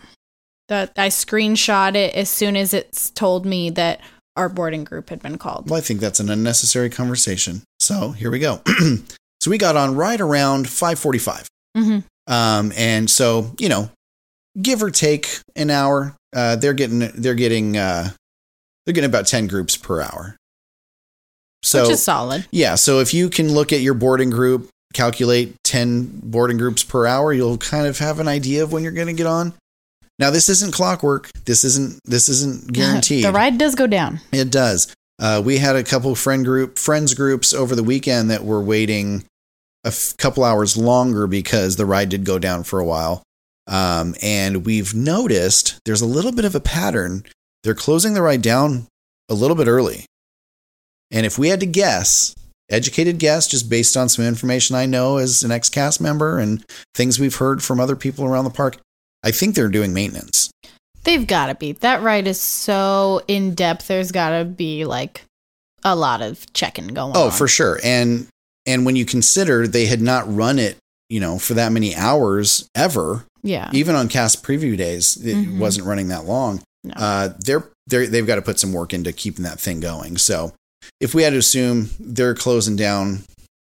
[0.69, 4.01] That I screenshot it as soon as it's told me that
[4.37, 5.69] our boarding group had been called.
[5.69, 7.63] Well, I think that's an unnecessary conversation.
[7.81, 8.63] So here we go.
[9.43, 11.49] so we got on right around 545.
[11.77, 13.91] hmm Um, and so, you know,
[14.61, 18.11] give or take an hour, uh, they're getting, they're getting, uh,
[18.87, 20.37] they're getting about 10 groups per hour.
[21.65, 22.47] So, Which is solid.
[22.53, 22.77] yeah.
[22.77, 27.33] So if you can look at your boarding group, calculate 10 boarding groups per hour,
[27.33, 29.55] you'll kind of have an idea of when you're going to get on.
[30.19, 31.31] Now, this isn't clockwork.
[31.47, 33.25] This isn't, this isn't guaranteed.
[33.25, 34.21] the ride does go down.
[34.33, 34.95] It does.
[35.19, 39.25] Uh, we had a couple friend group friends groups over the weekend that were waiting
[39.85, 43.23] a f- couple hours longer because the ride did go down for a while.
[43.67, 47.25] Um, and we've noticed there's a little bit of a pattern.
[47.63, 48.87] They're closing the ride down
[49.29, 50.05] a little bit early.
[51.11, 52.35] And if we had to guess,
[52.71, 56.65] educated guess, just based on some information I know as an ex cast member and
[56.95, 58.79] things we've heard from other people around the park,
[59.23, 60.51] I think they're doing maintenance.
[61.05, 61.73] They've got to be.
[61.73, 63.89] That ride is so in depth.
[63.89, 65.25] There's got to be like
[65.85, 67.17] a lot of checking going on.
[67.17, 67.81] Oh, for sure.
[67.83, 68.29] And
[68.67, 70.77] and when you consider they had not run it,
[71.09, 73.71] you know, for that many hours ever, yeah.
[73.73, 75.59] even on cast preview days, it Mhm.
[75.59, 76.63] wasn't running that long.
[76.85, 76.95] No.
[76.97, 80.17] Uh, they're they're they've got to put some work into keeping that thing going.
[80.19, 80.53] So,
[81.01, 83.25] if we had to assume they're closing down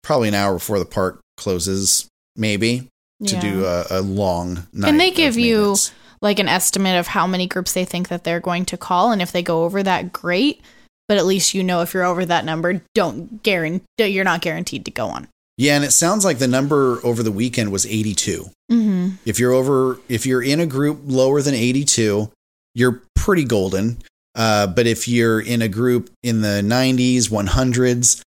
[0.04, 2.88] probably an hour before the park closes, maybe
[3.26, 3.42] to Yeah.
[3.42, 4.90] do a, a long night.
[4.90, 5.76] And they give you-
[6.22, 9.22] like an estimate of how many groups they think that they're going to call and
[9.22, 10.62] if they go over that great
[11.08, 14.86] but at least you know if you're over that number don't guarantee you're not guaranteed
[14.86, 15.28] to go on
[15.58, 18.50] yeah, and it sounds like the number over the weekend was eighty two.
[18.72, 19.16] mm-hmm.
[19.26, 22.32] If you're over, if you're in a group lower than 82,
[22.74, 24.00] you're pretty golden.
[24.36, 28.24] Uh, but if you're in a group in the 90s, 100s,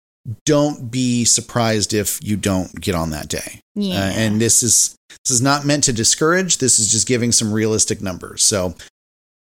[0.46, 3.60] don't be surprised if you don't get on that day.
[3.74, 3.96] Yeah.
[3.96, 6.58] Uh, and this is this is not meant to discourage.
[6.58, 8.42] This is just giving some realistic numbers.
[8.42, 8.74] So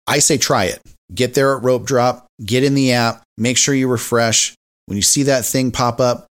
[0.08, 0.80] I say try it.
[1.12, 2.26] Get there at rope drop.
[2.44, 3.22] Get in the app.
[3.36, 4.54] Make sure you refresh.
[4.86, 6.26] When you see that thing pop up,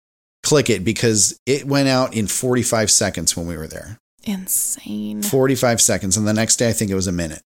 [0.43, 3.97] click it because it went out in 45 seconds when we were there.
[4.23, 5.21] Insane.
[5.21, 6.17] 45 seconds.
[6.17, 7.41] And the next day, I think it was a minute.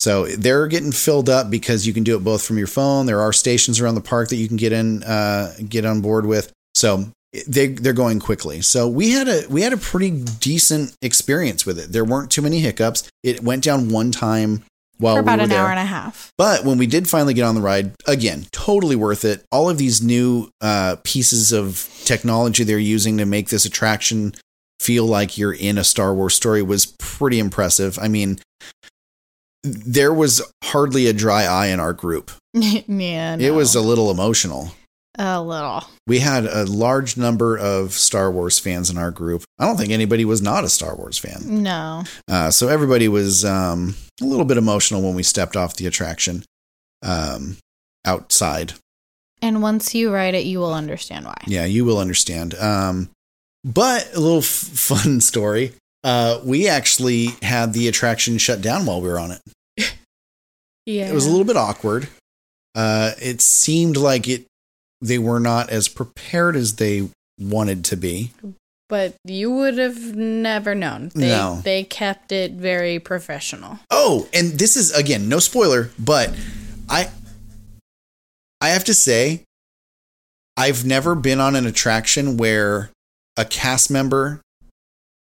[0.00, 3.06] So they're getting filled up because you can do it both from your phone.
[3.06, 6.26] There are stations around the park that you can get in, uh, get on board
[6.26, 6.52] with.
[6.74, 7.06] So
[7.46, 8.60] they they're going quickly.
[8.60, 11.92] So we had a we had a pretty decent experience with it.
[11.92, 13.08] There weren't too many hiccups.
[13.22, 14.64] It went down one time
[15.02, 15.60] while For about we an there.
[15.60, 16.32] hour and a half.
[16.38, 19.44] But when we did finally get on the ride, again, totally worth it.
[19.52, 24.34] All of these new uh, pieces of technology they're using to make this attraction
[24.80, 27.98] feel like you're in a Star Wars story was pretty impressive.
[28.00, 28.38] I mean,
[29.62, 32.30] there was hardly a dry eye in our group.
[32.52, 33.36] yeah.
[33.38, 34.72] It was a little emotional.
[35.18, 35.84] a little.
[36.08, 39.44] We had a large number of Star Wars fans in our group.
[39.60, 41.62] I don't think anybody was not a Star Wars fan.
[41.62, 42.02] No.
[42.28, 46.44] Uh, so everybody was um, a little bit emotional when we stepped off the attraction
[47.02, 47.56] um,
[48.04, 48.74] outside.
[49.40, 51.36] And once you write it, you will understand why.
[51.46, 52.54] Yeah, you will understand.
[52.54, 53.10] Um,
[53.64, 55.72] but a little f- fun story.
[56.04, 59.40] Uh, we actually had the attraction shut down while we were on it.
[60.84, 61.08] Yeah.
[61.08, 62.08] It was a little bit awkward.
[62.74, 64.46] Uh, it seemed like it
[65.00, 67.08] they were not as prepared as they
[67.38, 68.32] wanted to be.
[68.92, 71.12] But you would have never known.
[71.14, 71.62] They, No.
[71.64, 73.78] They kept it very professional.
[73.90, 76.36] Oh, and this is again no spoiler, but
[76.90, 77.08] I
[78.60, 79.44] I have to say
[80.58, 82.90] I've never been on an attraction where
[83.34, 84.42] a cast member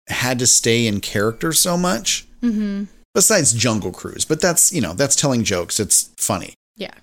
[0.09, 2.27] had to stay in character so much.
[2.43, 2.87] Mm-hmm.
[3.15, 5.79] Besides Jungle Cruise, but that's, you know, that's telling jokes.
[5.79, 6.55] It's funny.
[6.77, 6.95] Yeah.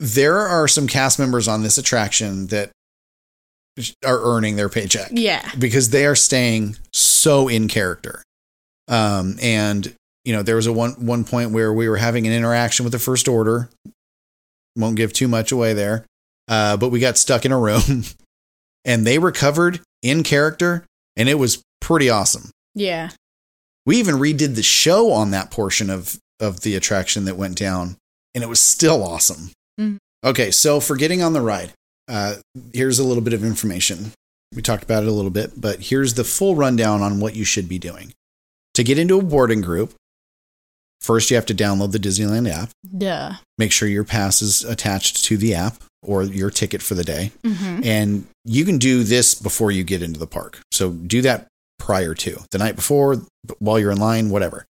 [0.00, 2.72] There are some cast members on this attraction that
[4.04, 5.48] are earning their paycheck Yeah.
[5.58, 8.22] because they are staying so in character.
[8.88, 9.92] Um, and
[10.24, 12.92] you know, there was a one one point where we were having an interaction with
[12.92, 13.68] the First Order.
[14.76, 16.04] Won't give too much away there,
[16.48, 18.04] uh, but we got stuck in a room,
[18.84, 20.84] and they recovered in character,
[21.16, 22.50] and it was pretty awesome.
[22.74, 23.10] Yeah.
[23.86, 27.96] We even redid the show on that portion of of the attraction that went down,
[28.34, 29.50] and it was still awesome.
[29.80, 29.96] Mhm.
[30.24, 31.72] Okay, so for getting on the ride,
[32.08, 32.36] uh,
[32.72, 34.12] here's a little bit of information.
[34.54, 37.44] We talked about it a little bit, but here's the full rundown on what you
[37.44, 38.12] should be doing.
[38.74, 39.94] To get into a boarding group,
[41.00, 42.70] first you have to download the Disneyland app.
[42.96, 43.34] Duh.
[43.58, 47.32] Make sure your pass is attached to the app or your ticket for the day.
[47.42, 47.80] Mm-hmm.
[47.84, 50.60] And you can do this before you get into the park.
[50.70, 51.48] So do that
[51.78, 53.22] prior to the night before,
[53.58, 54.66] while you're in line, whatever.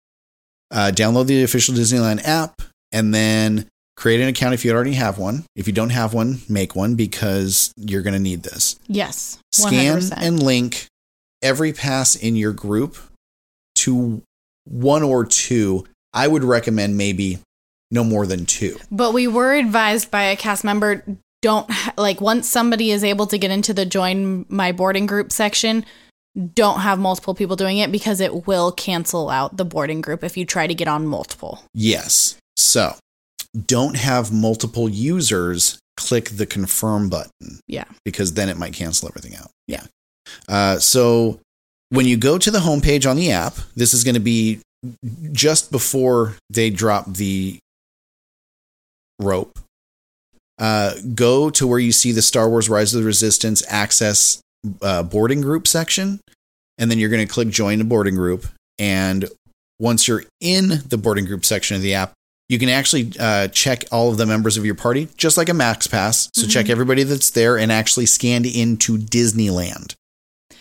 [0.69, 2.61] Uh, download the official Disneyland app
[2.91, 3.67] and then
[4.01, 5.45] create an account if you already have one.
[5.55, 8.79] If you don't have one, make one because you're going to need this.
[8.87, 9.37] Yes.
[9.51, 10.17] Scan 100%.
[10.17, 10.87] and link
[11.43, 12.97] every pass in your group
[13.75, 14.23] to
[14.65, 15.85] one or two.
[16.13, 17.39] I would recommend maybe
[17.91, 18.77] no more than two.
[18.89, 21.03] But we were advised by a cast member
[21.43, 25.85] don't like once somebody is able to get into the join my boarding group section,
[26.55, 30.37] don't have multiple people doing it because it will cancel out the boarding group if
[30.37, 31.63] you try to get on multiple.
[31.73, 32.37] Yes.
[32.55, 32.95] So
[33.65, 37.85] don't have multiple users click the confirm button Yeah.
[38.05, 39.51] because then it might cancel everything out.
[39.67, 39.83] Yeah.
[40.47, 41.39] Uh, so
[41.89, 44.59] when you go to the homepage on the app, this is going to be
[45.31, 47.59] just before they drop the
[49.19, 49.59] rope.
[50.57, 54.41] Uh, go to where you see the Star Wars Rise of the Resistance access
[54.81, 56.19] uh, boarding group section,
[56.77, 58.45] and then you're going to click join the boarding group.
[58.79, 59.27] And
[59.79, 62.13] once you're in the boarding group section of the app,
[62.51, 65.53] you can actually uh, check all of the members of your party, just like a
[65.53, 66.29] Max Pass.
[66.33, 69.95] So check everybody that's there and actually scanned into Disneyland,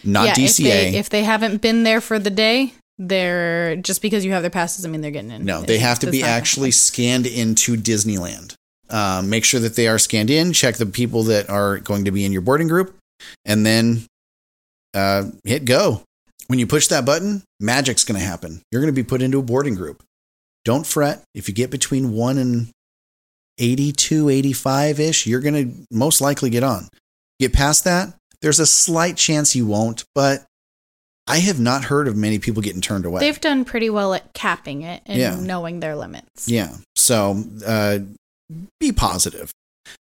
[0.05, 0.47] not yeah, DCA.
[0.47, 4.43] If they, if they haven't been there for the day, they're just because you have
[4.43, 5.45] their passes, I mean they're getting in.
[5.45, 8.55] No, they have to be actually scanned into Disneyland.
[8.89, 10.53] Um, make sure that they are scanned in.
[10.53, 12.97] Check the people that are going to be in your boarding group,
[13.45, 14.07] and then
[14.95, 16.03] uh, hit go.
[16.47, 18.63] When you push that button, magic's going to happen.
[18.71, 20.05] You're going to be put into a boarding group.
[20.65, 22.69] Don't fret if you get between one and
[23.59, 25.27] 82, 85 ish.
[25.27, 26.89] You're going to most likely get on.
[27.39, 30.45] Get past that, there's a slight chance you won't, but
[31.27, 33.21] I have not heard of many people getting turned away.
[33.21, 35.37] They've done pretty well at capping it and Yeah.
[35.41, 36.49] knowing their limits.
[36.49, 36.77] Yeah.
[36.97, 38.01] So uh,
[38.79, 39.51] be positive.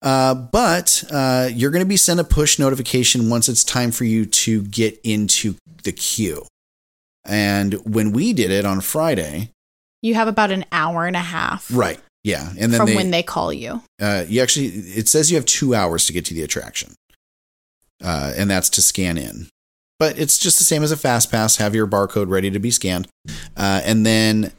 [0.02, 4.06] Uh, but uh, you're going to be sent a push notification once it's time for
[4.06, 6.46] you to get into the queue.
[7.26, 9.50] And when we did it on Friday,
[10.02, 12.00] You have about an hour and a half right?
[12.24, 13.82] Yeah, and then from they, when they call you.
[14.02, 16.94] uh, you actually it says you have two hours to get to the attraction.
[18.04, 19.48] uh, and that's to scan in.
[20.00, 21.58] But it's just the same as a fast pass.
[21.58, 23.08] Have your barcode ready to be scanned,
[23.58, 24.54] uh, and then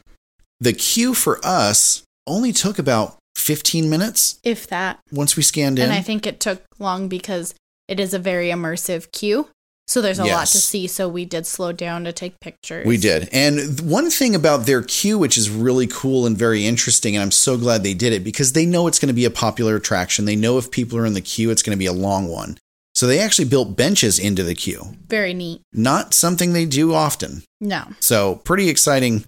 [0.59, 4.99] the queue for us only took about 15 minutes If that.
[5.11, 5.85] once we scanned in.
[5.85, 7.55] And I think it took long because
[7.87, 9.47] it is a very immersive queue.
[9.91, 10.87] So there's a lot to see.
[10.87, 12.85] So we did slow down to take pictures.
[12.87, 13.27] We did.
[13.33, 17.31] And one thing about their queue, which is really cool and very interesting, and I'm
[17.31, 20.23] so glad they did it because they know it's going to be a popular attraction.
[20.23, 22.57] They know if people are in the queue, it's going to be a long one.
[22.95, 24.95] So they actually built benches into the queue.
[25.09, 25.59] Very neat.
[25.73, 27.43] Not something they do often.
[27.59, 27.87] No.
[27.99, 29.25] So pretty exciting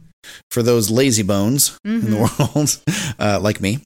[0.50, 2.80] for those lazy bones in the world,
[3.20, 3.80] uh, like me.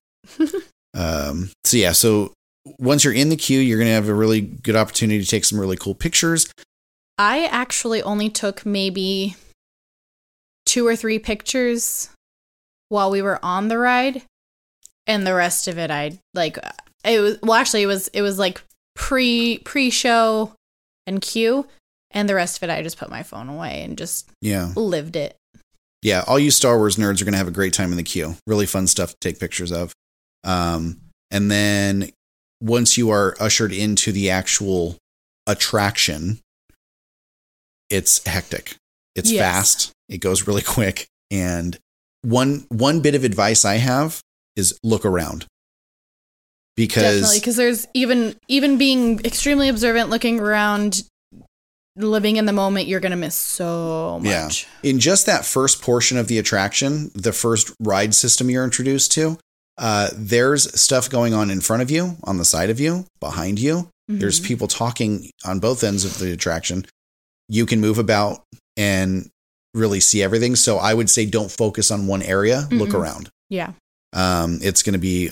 [0.94, 2.34] um, so yeah, so
[2.80, 5.46] once you're in the queue, you're going to have a really good opportunity to take
[5.46, 6.48] some really cool pictures.
[7.18, 9.36] I actually only took maybe
[10.66, 12.10] two or three pictures
[12.90, 14.22] while we were on the ride,
[15.06, 16.58] and the rest of it I like.
[17.04, 18.62] It was well, actually, it was it was like
[18.96, 20.54] pre pre show
[21.06, 21.66] and queue,
[22.12, 24.72] and the rest of it I just put my phone away and just Yeah.
[24.76, 25.36] lived it.
[26.04, 28.04] yeah, all you Star Wars nerds are going to have a great time in the
[28.04, 28.36] queue.
[28.46, 29.94] Really fun stuff to take pictures of.
[30.44, 31.02] Um,
[31.32, 32.10] and then
[32.62, 34.98] once you are ushered into the actual
[35.46, 36.40] attraction,
[37.90, 38.76] it's hectic.
[39.16, 39.42] It's Yes.
[39.42, 39.92] fast.
[40.10, 41.08] It goes really quick.
[41.32, 41.78] And
[42.22, 44.22] one one bit of advice I have
[44.56, 45.46] is look around.
[46.76, 51.04] Because because there's even even being extremely observant, looking around,
[51.96, 54.68] living in the moment, you're gonna miss so much.
[54.84, 54.90] Yeah.
[54.92, 59.40] in just that first portion of the attraction, the first ride system you're introduced to,
[59.78, 63.60] uh, there's stuff going on in front of you, on the side of you, behind
[63.60, 63.90] you.
[64.08, 64.46] There's Mhm.
[64.46, 66.86] people talking on both ends of the attraction.
[67.50, 68.44] You can move about
[68.78, 69.30] and
[69.74, 70.56] really see everything.
[70.56, 72.68] So I would say don't focus on one area.
[72.72, 72.94] Look Mm-mm.
[72.96, 73.30] around.
[73.50, 73.72] yeah.
[74.14, 75.30] Um, it's going to be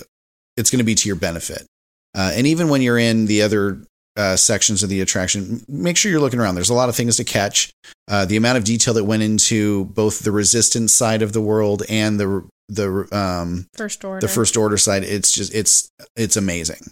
[0.58, 1.66] it's going to be to your benefit.
[2.14, 3.82] Uh, and even when you're in the other
[4.18, 6.56] uh, sections of the attraction, make sure you're looking around.
[6.56, 7.72] There's a lot of things to catch.
[8.08, 11.84] Uh, the amount of detail that went into both the resistance side of the world
[11.90, 14.26] and the the um, First order.
[14.26, 16.92] the first order side, it's just it's it's amazing.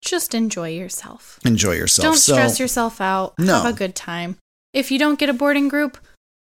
[0.00, 1.38] Just enjoy yourself.
[1.44, 2.04] Enjoy yourself.
[2.04, 3.38] Don't So- stress yourself out.
[3.38, 3.62] No.
[3.62, 4.36] Have a good time.
[4.72, 5.98] If you don't get a boarding group,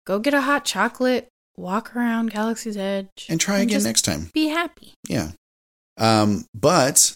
[0.07, 4.31] go get a hot chocolate, walk around Galaxy's Edge, and try again just next time.
[4.33, 4.95] Be happy.
[5.09, 5.33] Yeah.
[5.99, 7.14] Um, but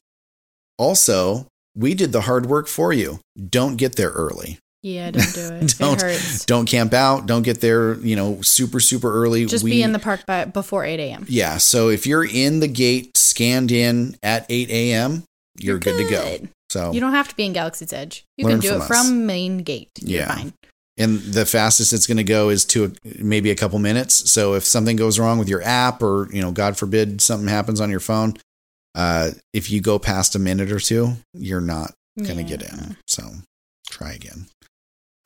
[0.79, 3.21] also, we did the hard work for you.
[3.49, 4.59] Don't get there early.
[4.83, 5.75] Yeah, don't do it.
[5.79, 6.45] Don't- it hurts.
[6.45, 7.27] Don't camp out.
[7.27, 9.45] Don't get there, you know, super, super early.
[9.47, 11.27] Just We- be in the park by before 8 a.m.
[11.29, 11.57] Yeah.
[11.59, 15.25] So if you're in the gate scanned in at 8 a.m.,
[15.59, 15.99] you're, good.
[15.99, 16.49] to go.
[16.71, 18.25] So, You don't have to be in Galaxy's Edge.
[18.37, 18.87] You can do from it us.
[18.87, 19.91] from main gate.
[20.01, 20.35] You're Yeah.
[20.35, 20.53] fine.
[20.97, 22.91] and the fastest it's going to go is to a,
[23.23, 24.31] maybe a couple minutes.
[24.31, 27.81] So if something goes wrong with your app or, you know, God forbid something happens
[27.81, 28.35] on your phone,
[28.95, 32.97] uh, if you go past a minute or two, you're not going to get in.
[33.09, 33.23] So
[33.89, 34.47] try again.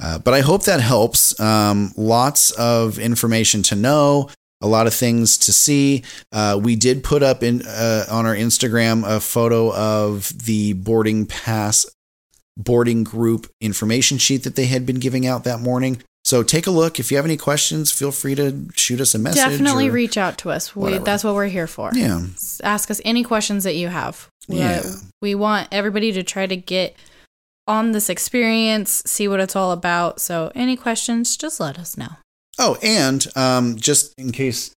[0.00, 1.38] Uh, but I hope that helps.
[1.40, 4.30] Um, lots of information to know,
[4.60, 6.02] a lot of things to see.
[6.32, 11.26] Uh, we did put up in uh, on our Instagram a photo of the boarding
[11.26, 11.86] pass
[12.56, 16.02] boarding group information sheet that they had been giving out that morning.
[16.24, 17.00] So take a look.
[17.00, 19.42] If you have any questions, feel free to shoot us a message.
[19.42, 20.76] Definitely reach out to us.
[20.76, 21.90] We, that's what we're here for.
[21.94, 22.20] Yeah.
[22.62, 24.28] Ask us any questions that you have.
[24.48, 24.82] We- Yeah.
[25.20, 26.94] we want everybody to try to get
[27.66, 30.20] on this experience, see what it's all about.
[30.20, 32.16] So, any questions, just let us know.
[32.58, 34.72] Oh, and um, just in case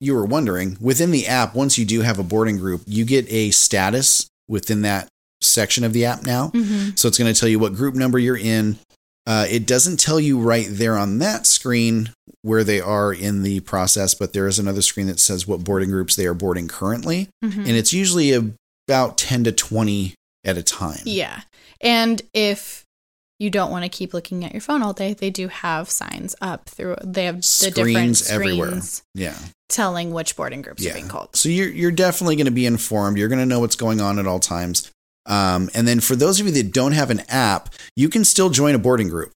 [0.00, 3.30] you were wondering, within the app, once you do have a boarding group, you get
[3.30, 5.08] a status within that
[5.40, 6.48] section of the app now.
[6.48, 6.96] Mm-hmm.
[6.96, 8.78] So it's going to tell you what group number you're in.
[9.26, 12.10] Uh, it doesn't tell you right there on that screen
[12.42, 15.90] where they are in the process, but there is another screen that says what boarding
[15.90, 17.28] groups they are boarding currently.
[17.44, 17.60] Mm-hmm.
[17.60, 18.32] And it's usually
[18.88, 20.14] about 10 to 20
[20.44, 21.02] at a time.
[21.04, 21.42] Yeah.
[21.82, 22.86] And if
[23.38, 26.34] you don't want to keep looking at your phone all day, they do have signs
[26.40, 26.96] up through.
[27.02, 28.80] They have the different Screens everywhere.
[29.14, 29.36] Yeah.
[29.68, 31.34] telling which boarding groups are being called.
[31.34, 33.18] So you're you're definitely going to be informed.
[33.18, 34.90] You're going to know what's going on at all times.
[35.26, 38.50] Um, and then for those of you that don't have an app, you can still
[38.50, 39.32] join a boarding group.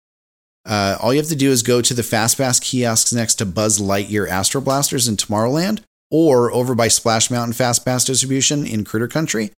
[0.64, 3.80] Uh, all you have to do is go to the FastPass kiosks next to Buzz
[3.80, 9.52] Lightyear Astro Blasters in Tomorrowland, or over by Splash Mountain FastPass distribution in Critter Country,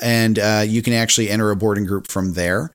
[0.00, 2.72] and uh, you can actually enter a boarding group from there.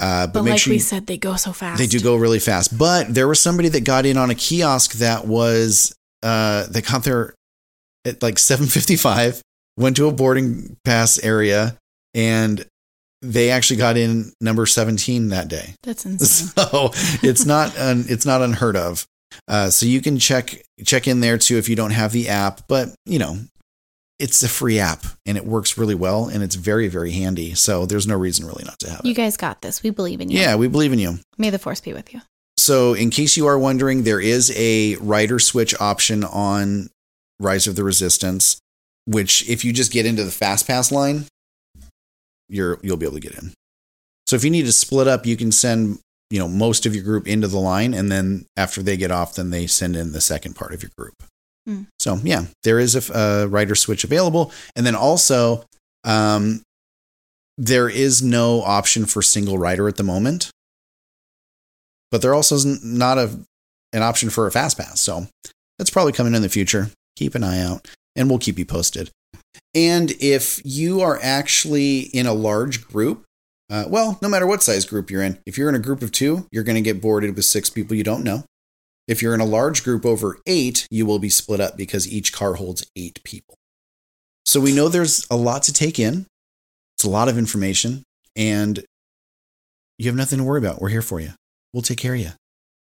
[0.00, 1.78] Uh, but, But, like sure we you- said, they go so fast.
[1.78, 2.76] they do go really fast.
[2.78, 7.04] But there was somebody that got in on a kiosk that was uh they got
[7.04, 7.34] there
[8.04, 9.42] at like 755,
[9.76, 11.76] went to a boarding pass area,
[12.14, 12.64] and
[13.20, 15.74] they actually got in number 17 that day.
[15.82, 16.48] That's insane.
[16.56, 16.90] So
[17.22, 19.04] it's not un, it's not unheard of.
[19.48, 22.62] Uh, so you can check check in there too if you don't have the app.
[22.66, 23.36] But you know,
[24.22, 27.54] it's a free app and it works really well and it's very, very handy.
[27.54, 29.06] So there's no reason really not to have it.
[29.06, 29.82] You guys got this.
[29.82, 30.38] We believe in you.
[30.38, 31.18] Yeah, we believe in you.
[31.38, 32.20] May the force be with you.
[32.56, 36.90] So, in case you are wondering, there is a rider switch option on
[37.40, 38.60] Rise of the Resistance,
[39.04, 41.24] which if you just get into the fast pass line,
[42.48, 43.52] you're you'll be able to get in.
[44.28, 45.98] So, if you need to split up, you can send
[46.30, 49.34] you know most of your group into the line, and then after they get off,
[49.34, 51.24] then they send in the second part of your group.
[51.66, 51.82] Hmm.
[51.98, 55.64] So, yeah, there is a, a rider switch available, and then also
[56.04, 56.62] um,
[57.56, 60.50] there is no option for single rider at the moment
[62.12, 63.40] but there also isn't not a
[63.94, 65.00] an option for a fast pass.
[65.00, 65.26] So
[65.78, 66.90] that's probably coming in the future.
[67.16, 69.10] Keep an eye out, and we'll keep you posted.
[69.74, 73.24] And if you are actually in a large group,
[73.70, 76.12] uh, well, no matter what size group you're in, if you're in a group of
[76.12, 78.44] two, you're going to get boarded with six people you don't know.
[79.08, 82.32] If you're in a large group over eight, you will be split up because each
[82.32, 83.56] car holds eight people.
[84.46, 86.26] So we know there's a lot to take in.
[86.96, 88.02] It's a lot of information,
[88.36, 88.84] and
[89.98, 90.80] you have nothing to worry about.
[90.80, 91.32] We're here for you
[91.72, 92.30] we'll take care of you.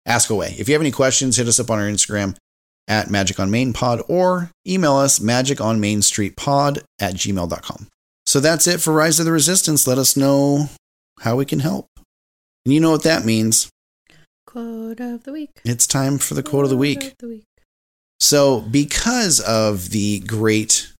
[0.04, 0.54] Ask away.
[0.58, 2.36] If you have any questions, hit us up on our Instagram
[2.88, 7.88] at Magic on Main Pod or email us magic on Main Street Pod at gmail.com.
[8.26, 9.86] So that's it for Rise of the Resistance.
[9.86, 10.68] Let us know
[11.20, 11.86] how we can help.
[12.64, 13.70] And you know what that means.
[14.52, 15.62] Quote of the week.
[15.64, 17.14] It's time for the quote of the week.
[18.20, 20.92] So, because of the great,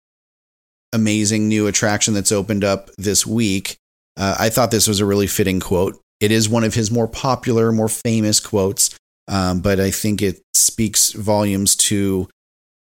[0.91, 3.77] amazing new attraction that's opened up this week,
[4.17, 6.01] uh, I thought this was a really fitting quote.
[6.19, 8.97] It is one of his more popular, more famous quotes,
[9.27, 12.27] um, but I think it speaks volumes to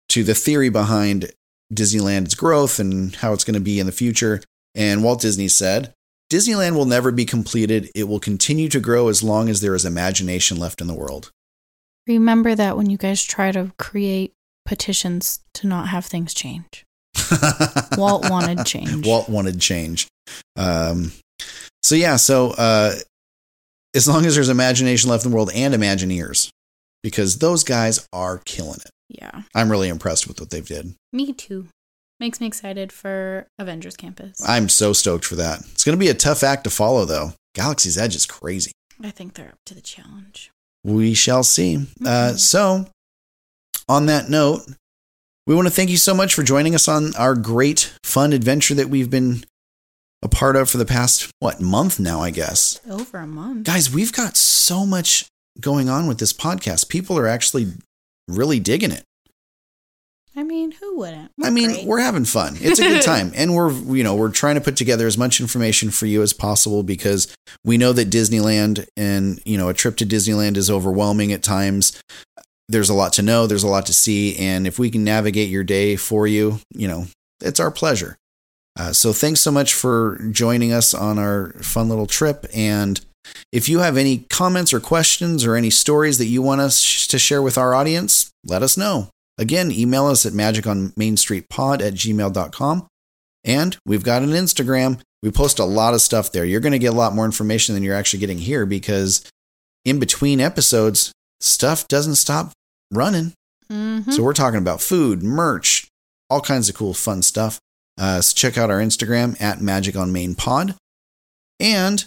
[0.09, 1.31] to the theory behind
[1.73, 4.43] Disneyland's growth and how it's going to be in the future.
[4.75, 5.95] And Walt Disney said,
[6.29, 7.89] "Disneyland will never be completed.
[7.95, 11.31] It will continue to grow as long as there is imagination left in the world."
[12.07, 14.33] Remember that when you guys try to create
[14.65, 16.85] petitions to not have things change.
[17.97, 19.05] Walt wanted change.
[19.05, 20.07] Walt wanted change.
[20.55, 21.11] Um,
[21.81, 22.95] so yeah, so uh,
[23.95, 26.49] as long as there's imagination left in the world and Imagineers,
[27.03, 28.91] because those guys are killing it.
[29.09, 29.41] Yeah.
[29.55, 30.93] I'm really impressed with what they've did.
[31.11, 31.67] Me too.
[32.19, 34.37] Makes me excited for Avengers Campus.
[34.45, 35.61] I'm so stoked for that.
[35.71, 37.33] It's going to be a tough act to follow, though.
[37.55, 38.73] Galaxy's Edge is crazy.
[39.01, 40.51] I think they're up to the challenge.
[40.83, 41.85] We shall see.
[42.05, 42.87] Uh, so,
[43.87, 44.63] on that note,
[45.47, 48.75] we want to thank you so much for joining us on our great, fun adventure
[48.75, 49.45] that we've been
[50.21, 52.81] a part of for the past, what, month now, I guess.
[52.89, 53.65] Over a month.
[53.65, 55.25] Guys, we've got so much
[55.61, 56.89] going on with this podcast.
[56.89, 57.73] People are actually
[58.27, 59.03] really digging it.
[60.39, 61.31] I mean, who wouldn't?
[61.43, 61.85] I We're mean, great.
[61.85, 62.55] we're having fun.
[62.61, 63.33] It's a good time.
[63.35, 66.31] and we're, you know, we're trying to put together as much information for you as
[66.31, 67.27] possible because
[67.65, 72.01] we know that Disneyland and, you know, a trip to Disneyland is overwhelming at times.
[72.69, 74.37] There's a lot to know, there's a lot to see.
[74.37, 77.07] And if we can navigate your day for you, you know,
[77.41, 78.15] it's our pleasure.
[78.79, 82.45] Uh, so thanks so much for joining us on our fun little trip.
[82.55, 83.01] And
[83.51, 87.19] if you have any comments or questions or any stories that you want us to
[87.19, 89.09] share with our audience, let us know.
[89.39, 92.87] Again, email us at magiconmainstreetpod at gmail.com.
[93.45, 94.99] And we've got an Instagram.
[95.23, 96.43] We post a lot of stuff there.
[96.43, 99.23] You're going to get a lot more information than you're actually getting here because
[99.85, 102.51] in between episodes, stuff doesn't stop
[102.91, 103.33] running.
[103.71, 104.11] Mhm.
[104.11, 105.87] So we're talking about food, merch,
[106.29, 107.59] all kinds of cool, fun stuff.
[107.97, 110.75] Uh, so check out our Instagram at Magic on Main Pod
[111.61, 112.05] and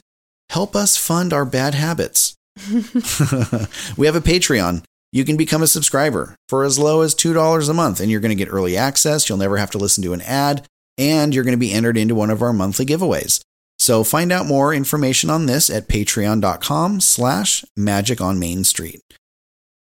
[0.50, 2.34] help us fund our bad habits.
[3.96, 4.84] we have a Patreon.
[5.12, 8.36] You can become a subscriber for as low as $2 a month, and you're going
[8.36, 9.28] to get early access.
[9.28, 12.14] You'll never have to listen to an ad, and you're going to be entered into
[12.14, 13.42] one of our monthly giveaways.
[13.78, 19.00] So find out more information on this at patreon.com slash magic on Main Street.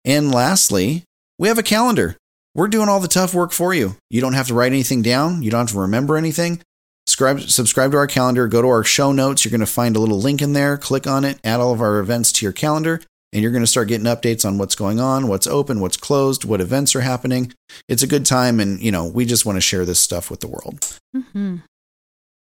[0.04, 1.04] And lastly,
[1.40, 2.18] we have a calendar.
[2.54, 3.96] We're doing all the tough work for you.
[4.10, 5.44] You don't have to write anything down.
[5.44, 6.62] You don't have to remember anything.
[7.08, 8.48] Subscribe, subscribe to our calendar.
[8.48, 9.46] Go to our show notes.
[9.46, 10.78] You're going to find a little link in there.
[10.78, 11.40] Click on it.
[11.44, 13.02] Add all of our events to your calendar.
[13.34, 16.44] And you're going to start getting updates on what's going on, what's open, what's closed,
[16.44, 17.54] what events are happening.
[17.88, 18.60] It's a good time.
[18.60, 20.98] And, you know, we just want to share this stuff with the world.
[21.16, 21.64] Mhm.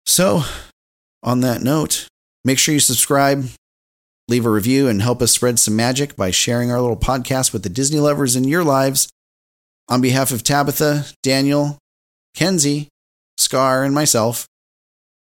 [0.05, 0.43] So,
[1.23, 2.07] on that note,
[2.43, 3.49] make sure you subscribe,
[4.27, 7.63] leave a review, and help us spread some magic by sharing our little podcast with
[7.63, 9.07] the Disney lovers in your lives.
[9.89, 11.79] On behalf of Tabitha, Daniel,
[12.35, 12.89] Kenzie,
[13.39, 14.45] Scar, and myself,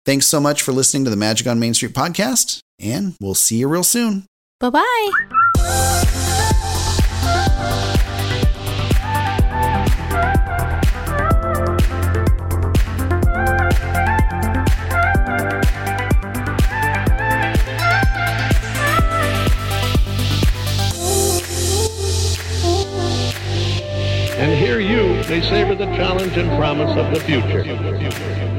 [0.07, 3.57] thanks so much for listening to the Magic on Main Street podcast, and we'll see
[3.59, 4.25] you real soon.
[4.61, 5.42] Bye bye.
[24.43, 28.52] And here you may savor the challenge and promise of the future.